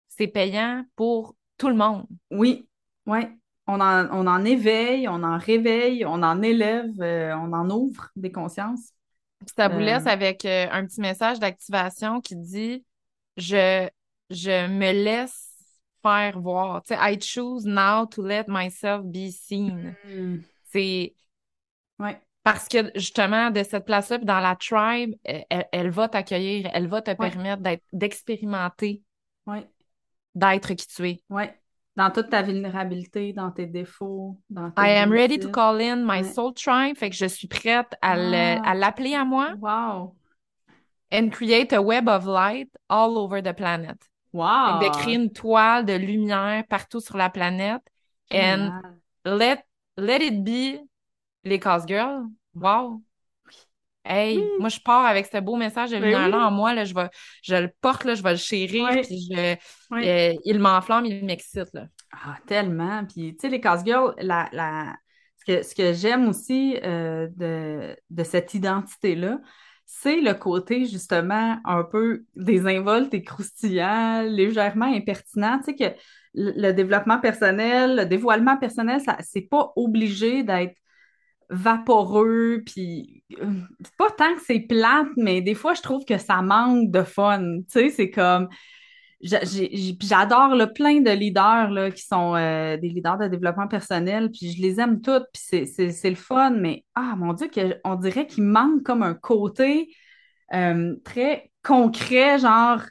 [0.09, 2.07] c'est payant pour tout le monde.
[2.31, 2.69] Oui,
[3.07, 3.21] oui.
[3.67, 8.11] On en, on en éveille, on en réveille, on en élève, euh, on en ouvre
[8.15, 8.91] des consciences.
[9.57, 12.85] ça vous laisse euh, avec un petit message d'activation qui dit
[13.37, 13.89] je,
[14.31, 15.55] je me laisse
[16.03, 16.83] faire voir.
[16.83, 19.97] Tu sais, I choose now to let myself be seen.
[20.07, 20.43] Mm.
[20.71, 21.15] C'est.
[21.99, 22.21] Ouais.
[22.45, 27.11] Parce que justement, de cette place-là, dans la tribe, elle, va t'accueillir, elle va te
[27.13, 29.03] permettre d'expérimenter,
[30.35, 31.23] d'être qui tu es.
[31.31, 31.45] Oui.
[31.97, 36.05] Dans toute ta vulnérabilité, dans tes défauts, dans tes I am ready to call in
[36.05, 36.97] my soul tribe.
[36.97, 38.75] Fait que je suis prête à ah.
[38.75, 39.55] l'appeler à moi.
[39.61, 40.17] Wow.
[41.13, 43.97] And create a web of light all over the planet.
[44.33, 44.81] Wow.
[44.81, 47.83] de créer une toile de lumière partout sur la planète.
[48.33, 48.81] And
[49.25, 49.65] let,
[49.97, 50.81] let it be
[51.45, 52.25] les casse girls.
[52.55, 53.03] Wow!
[54.07, 56.75] Hey, moi, je pars avec ce beau message de ben lumière-là en moi.
[56.75, 57.09] Là, je, vais,
[57.43, 59.57] je le porte, là, je vais le chérir, puis je,
[59.95, 61.71] euh, il m'enflamme, il m'excite.
[62.13, 63.05] Ah, tellement.
[63.07, 64.95] Puis, tu sais, les casse-girls, la, la...
[65.39, 69.41] ce que, ce que j'aime aussi euh, de, de cette identité-là,
[69.87, 75.61] c'est le côté, justement, un peu désinvolte et croustillant, légèrement impertinent.
[75.61, 75.99] Tu sais, que
[76.35, 80.75] le développement personnel, le dévoilement personnel, ça, c'est pas obligé d'être
[81.51, 83.47] vaporeux, puis euh,
[83.99, 87.61] pas tant que c'est plate, mais des fois, je trouve que ça manque de fun.
[87.61, 88.49] Tu sais, c'est comme...
[89.21, 94.81] J'adore plein de leaders qui sont euh, des leaders de développement personnel, puis je les
[94.81, 97.49] aime toutes, puis c'est le fun, mais ah mon Dieu,
[97.85, 99.89] on dirait qu'il manque comme un côté
[100.53, 102.83] euh, très concret, genre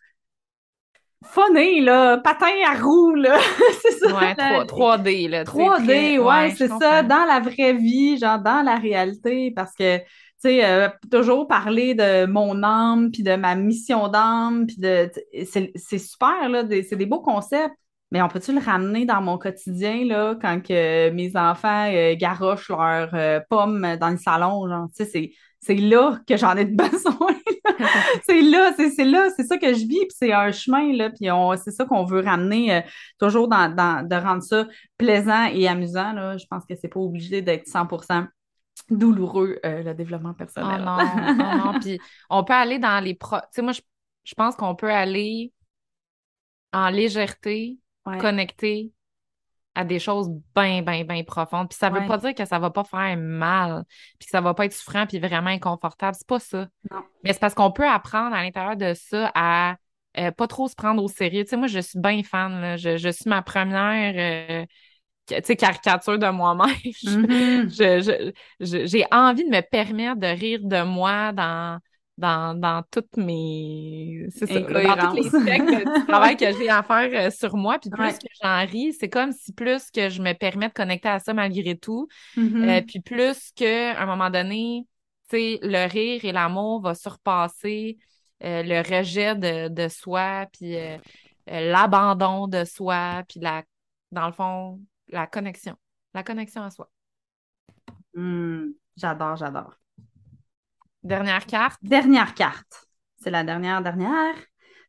[1.24, 3.38] funny, là, patin à roue, là.
[3.82, 4.16] c'est ça.
[4.16, 5.44] Ouais, 3, d là.
[5.44, 10.04] 3D, ouais, c'est ça, dans la vraie vie, genre dans la réalité, parce que, tu
[10.40, 15.10] sais, euh, toujours parler de mon âme, puis de ma mission d'âme, puis de...
[15.46, 17.76] C'est super, là, c'est des beaux concepts,
[18.12, 22.70] mais on peut-tu le ramener dans mon quotidien, là, quand que mes enfants euh, garochent
[22.70, 25.32] leurs euh, pommes dans le salon, genre, tu sais, c'est
[25.66, 27.36] c'est là que j'en ai besoin.
[28.26, 31.28] c'est là, c'est là, c'est ça que je vis, puis c'est un chemin, là, puis
[31.64, 32.82] c'est ça qu'on veut ramener, euh,
[33.20, 36.38] toujours dans, dans, de rendre ça plaisant et amusant, là.
[36.38, 38.28] Je pense que c'est pas obligé d'être 100%
[38.90, 40.82] douloureux, euh, le développement personnel.
[40.82, 42.00] Oh non, non, non, puis
[42.30, 43.14] on peut aller dans les...
[43.16, 43.38] Pro...
[43.38, 43.82] Tu sais, moi, je,
[44.24, 45.54] je, pense qu'on peut aller
[46.74, 47.78] en légèreté,
[48.20, 48.92] connecté,
[49.76, 51.70] à des choses bien, bien, bien profondes.
[51.70, 53.84] Puis ça veut pas dire que ça va pas faire mal,
[54.20, 56.16] puis que ça va pas être souffrant, puis vraiment inconfortable.
[56.16, 56.68] C'est pas ça.
[57.24, 59.76] Mais c'est parce qu'on peut apprendre à l'intérieur de ça à
[60.18, 61.44] euh, pas trop se prendre au sérieux.
[61.44, 62.62] Tu sais, moi, je suis bien fan.
[62.62, 62.78] Là.
[62.78, 64.66] Je, je suis ma première euh,
[65.28, 66.76] tu sais, caricature de moi-même.
[67.04, 68.34] Mm-hmm.
[68.60, 71.80] J'ai envie de me permettre de rire de moi dans
[72.18, 77.32] dans, dans toutes mes c'est ça, dans tous les travail que j'ai à faire euh,
[77.32, 80.68] sur moi puis plus que j'en ris c'est comme si plus que je me permets
[80.68, 82.08] de connecter à ça malgré tout
[82.38, 82.70] mm-hmm.
[82.70, 84.86] euh, puis plus que à un moment donné
[85.30, 87.98] tu sais le rire et l'amour va surpasser
[88.44, 90.76] euh, le rejet de, de soi puis
[91.48, 93.64] l'abandon de soi puis la
[94.12, 95.76] dans le fond la connexion
[96.14, 96.92] la connexion à soi.
[98.14, 99.74] Mm, j'adore j'adore
[101.04, 101.80] Dernière carte.
[101.84, 102.88] Dernière carte.
[103.18, 104.36] C'est la dernière, dernière.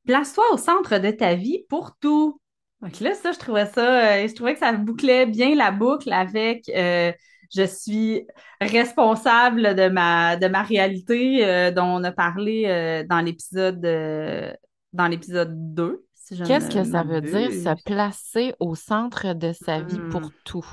[0.06, 2.40] Place-toi au centre de ta vie pour tout.
[2.80, 6.12] Donc là, ça, je trouvais ça, euh, je trouvais que ça bouclait bien la boucle
[6.12, 7.12] avec euh,
[7.54, 8.26] je suis
[8.60, 13.80] responsable de ma de ma réalité euh, dont on a parlé dans l'épisode
[14.92, 16.04] dans l'épisode 2.
[16.46, 20.30] Qu'est-ce que ça veut dire se placer au centre de sa vie pour hmm.
[20.44, 20.66] tout?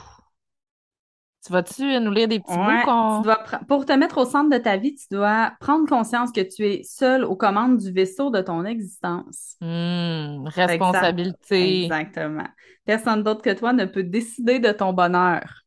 [1.45, 4.93] Tu vas-tu nous lire des petits bouts Pour te mettre au centre de ta vie,
[4.93, 9.55] tu dois prendre conscience que tu es seul aux commandes du vaisseau de ton existence.
[9.59, 11.85] Mmh, responsabilité.
[11.85, 12.47] Exactement.
[12.85, 15.63] Personne d'autre que toi ne peut décider de ton bonheur.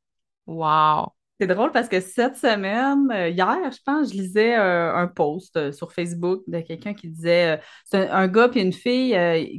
[0.47, 1.13] Wow.
[1.45, 5.55] C'est drôle parce que cette semaine, euh, hier, je pense, je lisais euh, un post
[5.59, 9.11] euh, sur Facebook de quelqu'un qui disait c'est un, gars et une fille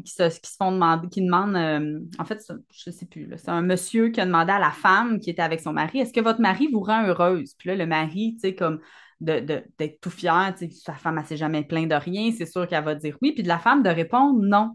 [0.04, 1.56] qui, se, qui se font demander, qui demandent
[2.18, 5.30] en fait, je sais plus, c'est un monsieur qui a demandé à la femme qui
[5.30, 7.54] était avec son mari Est-ce que votre mari vous rend heureuse?
[7.54, 8.80] Puis là, le mari, tu sais, comme
[9.22, 12.84] d'être de, tout fier, sa femme, elle s'est jamais plainte de rien, c'est sûr qu'elle
[12.84, 14.72] va dire oui, puis de la femme de répondre non.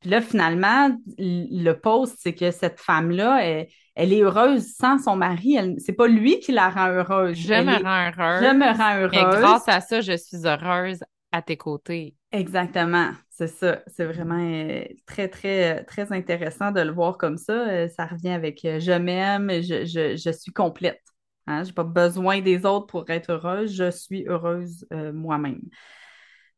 [0.00, 5.16] Puis là, finalement, le post, c'est que cette femme-là, elle, elle, est heureuse sans son
[5.16, 5.58] mari.
[5.78, 7.36] C'est pas lui qui la rend heureuse.
[7.36, 8.46] Je me rends heureuse.
[8.46, 9.34] Je me rends heureuse.
[9.34, 11.00] Mais grâce à ça, je suis heureuse
[11.32, 12.16] à tes côtés.
[12.32, 13.82] Exactement, c'est ça.
[13.86, 17.68] C'est vraiment euh, très, très, très intéressant de le voir comme ça.
[17.68, 21.02] Euh, ça revient avec euh, je m'aime, je, je, je, suis complète.
[21.46, 21.64] Hein?
[21.64, 23.74] Je n'ai pas besoin des autres pour être heureuse.
[23.74, 25.62] Je suis heureuse moi-même.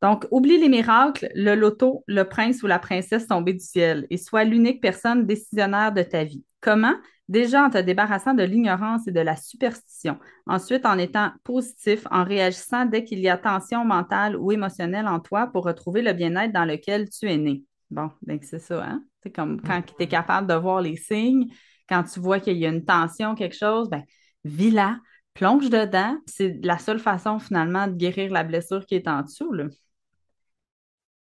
[0.02, 4.16] Donc, oublie les miracles, le loto, le prince ou la princesse tombée du ciel et
[4.16, 6.44] sois l'unique personne décisionnaire de ta vie.
[6.60, 6.94] Comment?
[7.28, 10.18] Déjà en te débarrassant de l'ignorance et de la superstition.
[10.46, 15.20] Ensuite, en étant positif, en réagissant dès qu'il y a tension mentale ou émotionnelle en
[15.20, 17.62] toi pour retrouver le bien-être dans lequel tu es né.
[17.90, 19.04] Bon, donc c'est ça, hein?
[19.22, 21.46] C'est comme quand tu es capable de voir les signes,
[21.88, 24.02] quand tu vois qu'il y a une tension, quelque chose, ben,
[24.44, 24.98] vis-la,
[25.32, 26.18] plonge dedans.
[26.26, 29.52] C'est la seule façon finalement de guérir la blessure qui est en dessous.
[29.52, 29.66] Là.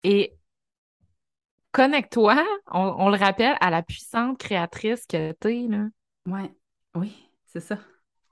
[0.07, 0.37] Et
[1.71, 5.67] connecte-toi, on, le rappelle, à la puissante créatrice que tu es.
[5.67, 5.87] Là.
[6.27, 6.51] Ouais.
[6.93, 7.79] Oui, c'est ça.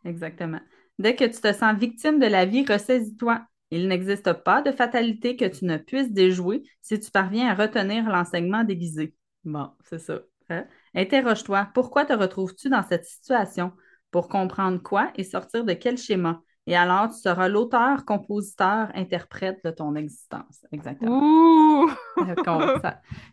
[0.05, 0.59] Exactement.
[0.99, 3.41] Dès que tu te sens victime de la vie, ressaisis-toi.
[3.71, 8.07] Il n'existe pas de fatalité que tu ne puisses déjouer si tu parviens à retenir
[8.07, 9.15] l'enseignement déguisé.
[9.43, 10.19] Bon, c'est ça.
[10.49, 10.67] Hein?
[10.93, 11.71] Interroge-toi.
[11.74, 13.71] Pourquoi te retrouves-tu dans cette situation?
[14.11, 16.43] Pour comprendre quoi et sortir de quel schéma?
[16.66, 20.66] Et alors, tu seras l'auteur, compositeur, interprète de ton existence.
[20.72, 21.88] Exactement.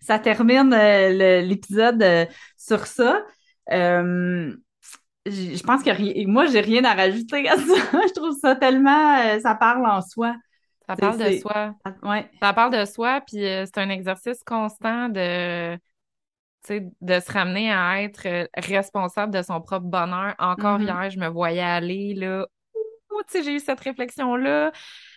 [0.01, 2.27] Ça, termine euh, l'épisode euh,
[2.57, 3.25] sur ça.
[3.71, 4.53] Euh,
[5.27, 7.63] je pense que moi, j'ai rien à rajouter à ça.
[8.09, 9.39] je trouve ça tellement.
[9.41, 10.35] ça parle en soi.
[10.89, 11.75] Ça parle de soi.
[12.03, 12.29] Ouais.
[12.43, 15.79] Ça parle de soi, puis c'est un exercice constant de
[16.69, 20.35] de se ramener à être responsable de son propre bonheur.
[20.39, 20.85] Encore mm-hmm.
[20.85, 22.47] hier, je me voyais aller là,
[23.33, 24.73] j'ai eu cette réflexion-là.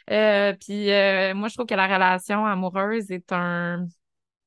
[0.09, 3.85] Euh, puis euh, moi, je trouve que la relation amoureuse est un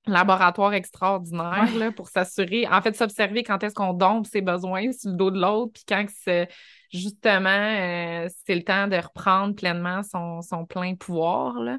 [0.07, 5.11] laboratoire extraordinaire là, pour s'assurer, en fait, s'observer quand est-ce qu'on dompe ses besoins sur
[5.11, 6.49] le dos de l'autre, puis quand c'est
[6.93, 11.59] justement euh, c'est le temps de reprendre pleinement son, son plein pouvoir.
[11.59, 11.79] Là.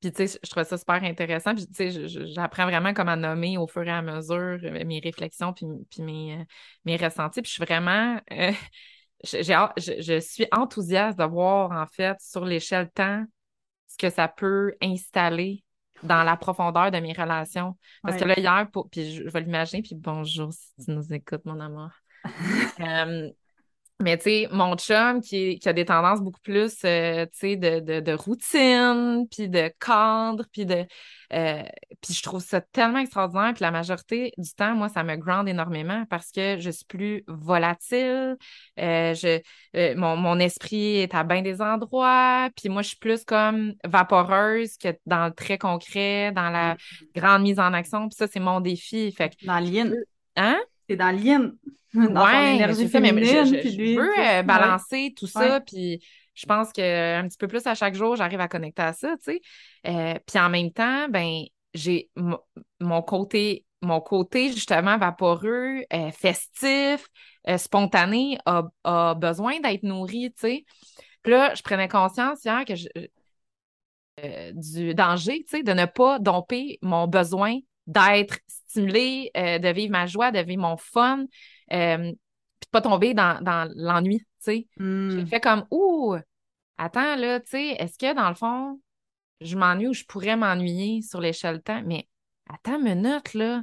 [0.00, 1.54] puis, tu sais, je trouve ça super intéressant.
[1.54, 5.52] Puis, tu sais, j'apprends vraiment comme à nommer au fur et à mesure mes réflexions
[5.52, 6.46] puis, puis mes,
[6.86, 7.42] mes ressentis.
[7.42, 8.18] Puis, je suis vraiment
[9.24, 13.24] je, suis enthousiaste de voir, en fait, sur l'échelle temps,
[13.88, 15.64] ce que ça peut installer
[16.02, 17.76] dans la profondeur de mes relations.
[18.02, 21.60] Parce que là, hier, puis je, vais l'imaginer, puis bonjour si tu nous écoutes, mon
[21.60, 21.90] amour.
[22.80, 23.30] Euh,
[24.00, 27.56] mais tu sais, mon chum qui, qui, a des tendances beaucoup plus, euh, tu sais,
[27.56, 30.86] de, de, de, routine, puis de cadre, puis de...
[31.32, 31.62] Euh,
[32.00, 33.52] puis je trouve ça tellement extraordinaire.
[33.54, 37.24] Puis la majorité du temps, moi, ça me ground énormément parce que je suis plus
[37.28, 38.36] volatile.
[38.80, 42.48] Euh, je, mon, mon esprit est à bien des endroits.
[42.56, 46.76] Puis moi, je suis plus comme vaporeuse que dans le très concret, dans la
[47.14, 48.08] grande mise en action.
[48.08, 49.12] Puis ça, c'est mon défi.
[49.12, 49.94] Fait que, dans.
[50.36, 50.60] Hein?
[50.94, 51.52] C'est dans l'yin.
[51.94, 53.44] dans ouais, énergie féminine.
[53.46, 56.02] je, je, veux euh, balancer tout ça, puis
[56.34, 59.14] je pense que un petit peu plus à chaque jour, j'arrive à connecter à ça,
[59.18, 59.40] tu sais.
[59.86, 62.10] Euh, puis en même temps, ben j'ai
[62.80, 67.06] mon côté mon côté justement vaporeux, euh, festif,
[67.56, 70.64] spontané a, a besoin d'être nourri, tu sais.
[71.22, 72.88] Puis là, je prenais conscience hier que je,
[74.52, 78.38] du danger, tu sais, de ne pas domper mon besoin d'être
[78.70, 81.24] stimulé, de vivre ma joie, de vivre mon fun,
[81.72, 82.12] euh,
[82.60, 84.68] puis pas tomber dans, dans l'ennui, tu sais.
[84.78, 85.10] Hmm.
[85.10, 86.16] J'ai fait comme, ouh,
[86.78, 88.80] attends, là, tu sais, est-ce que dans le fond,
[89.40, 91.82] je m'ennuie ou je pourrais m'ennuyer sur l'échelle temps?
[91.84, 92.08] Mais
[92.48, 93.62] attends une minute, là.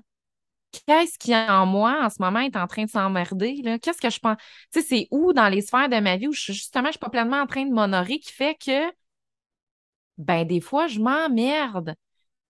[0.86, 3.62] Qu'est-ce qui en moi en ce moment est en train de s'emmerder?
[3.64, 3.80] là?
[3.80, 4.38] Qu'est-ce que je pense?
[4.74, 6.99] Tu sais, c'est où dans les sphères de ma vie où je, justement je suis
[6.99, 8.91] pas pleinement en train de m'honorer qui fait que
[10.18, 11.95] ben des fois je m'emmerde.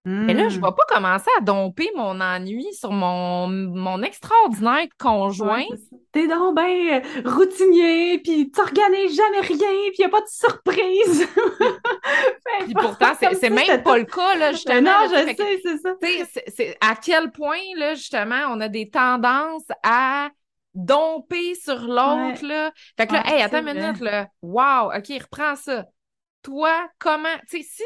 [0.09, 0.65] Mais là, je ne hmm.
[0.65, 5.65] vais pas commencer à domper mon ennui sur mon, mon extraordinaire conjoint.
[6.13, 10.27] T'es donc euh, routinier, puis tu n'organises jamais rien, puis il n'y a pas de
[10.29, 11.27] surprise.
[12.61, 14.81] puis pourtant, c'est même pas le cas, là, justement.
[14.81, 15.95] Non, je sais, c'est ça.
[16.55, 20.29] C'est à quel point, là, justement, on a des tendances à
[20.73, 22.71] domper sur l'autre, là.
[22.95, 24.29] Fait que là, hey, attends une minute, là.
[24.41, 25.83] Wow, OK, reprends ça.
[26.43, 27.83] Toi, comment, tu sais, si,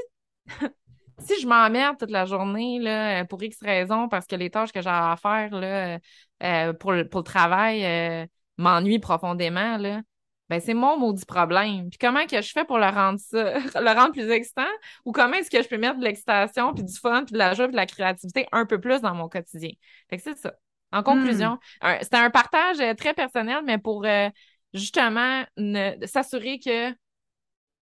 [1.24, 4.82] si je m'emmerde toute la journée, là, pour X raisons, parce que les tâches que
[4.82, 6.00] j'ai à faire, là,
[6.44, 8.26] euh, pour, le, pour le travail, euh,
[8.58, 10.02] m'ennuient profondément, là,
[10.50, 11.90] ben c'est mon maudit problème.
[11.90, 14.68] Puis comment que je fais pour le rendre ça, le rendre plus excitant?
[15.06, 17.54] Ou comment est-ce que je peux mettre de l'excitation, puis du fun, puis de la
[17.54, 19.72] joie, puis de la créativité un peu plus dans mon quotidien?
[20.10, 20.54] Fait que c'est ça.
[20.92, 21.88] En conclusion, hmm.
[22.02, 24.30] c'était un partage euh, très personnel, mais pour euh,
[24.74, 25.44] justement
[26.06, 26.94] s'assurer que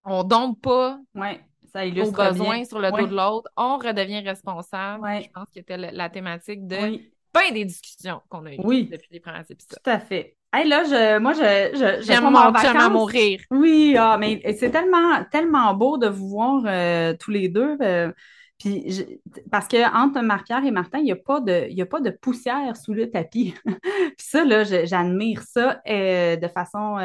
[0.06, 1.42] on dompe pas ouais,
[1.72, 5.08] ça aux besoins sur le dos de l'autre, on redevient responsable.
[5.22, 7.12] Je pense que c'était la, thématique de oui.
[7.54, 9.80] des discussions qu'on a eues depuis les premiers épisodes.
[9.84, 10.36] Tout à fait.
[10.52, 13.40] Hey, là, je, moi, je, j'aime mon à mourir.
[13.52, 17.78] Oui, ah, mais c'est tellement, tellement beau de vous voir euh, tous les deux.
[17.82, 18.12] Euh,
[18.58, 19.20] puis
[19.52, 22.76] parce que entre Marc-Pierre et Martin, il n'y a, pas de, a pas de poussière
[22.76, 23.54] sous le tapis.
[23.64, 26.98] puis ça, là, j'admire ça euh, de façon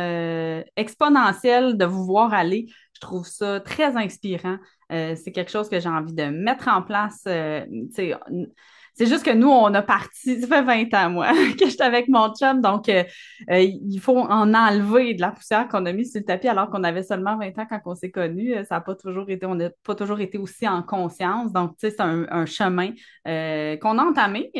[0.75, 2.67] exponentielle de vous voir aller.
[3.05, 4.57] Trouve ça très inspirant.
[4.89, 7.27] c'est quelque chose que j'ai envie de mettre en place.
[8.97, 11.29] C'est juste que nous, on a parti, ça fait 20 ans, moi,
[11.59, 13.03] que j'étais avec mon chum, donc euh,
[13.51, 16.71] euh, il faut en enlever de la poussière qu'on a mis sur le tapis alors
[16.71, 18.55] qu'on avait seulement 20 ans quand on s'est connus.
[18.69, 21.53] Ça n'a pas toujours été, on n'a pas toujours été aussi en conscience.
[21.53, 22.91] Donc, tu sais, c'est un, chemin
[23.27, 24.51] euh, qu'on a entamé,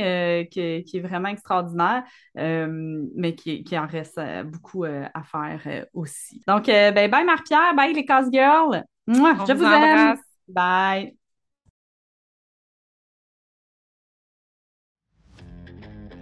[0.51, 2.03] qui, est vraiment extraordinaire,
[2.35, 6.43] mais qui, en reste beaucoup à faire aussi.
[6.49, 8.83] Donc, ben, bye Marc-Pierre, bye les Cause Girls.
[9.07, 10.17] Moi, je vous, vous aime.
[10.49, 11.15] Bye.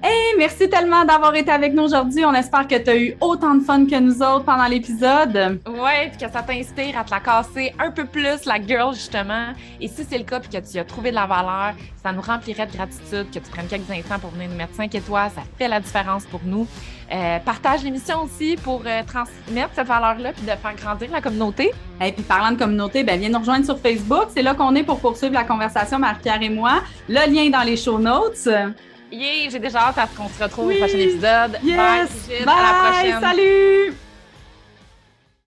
[0.05, 2.24] Hey, merci tellement d'avoir été avec nous aujourd'hui.
[2.24, 5.61] On espère que tu as eu autant de fun que nous autres pendant l'épisode.
[5.64, 9.53] Ouais, puis que ça t'inspire à te la casser un peu plus, la girl, justement.
[9.80, 12.20] Et si c'est le cas, puis que tu as trouvé de la valeur, ça nous
[12.20, 15.30] remplirait de gratitude que tu prennes quelques instants pour venir nous mettre 5 étoiles.
[15.36, 16.66] Ça fait la différence pour nous.
[17.12, 21.70] Euh, partage l'émission aussi pour euh, transmettre cette valeur-là puis de faire grandir la communauté.
[22.05, 24.28] Et puis parlant de communauté, ben viens nous rejoindre sur Facebook.
[24.34, 26.82] C'est là qu'on est pour poursuivre la conversation, Marc-Pierre et moi.
[27.09, 28.48] Le lien est dans les show notes.
[29.12, 31.58] Yeah, j'ai déjà hâte à ce qu'on se retrouve au prochain épisode.
[31.62, 32.28] Yes.
[32.46, 33.20] Bye, à la prochaine.
[33.20, 33.94] Salut!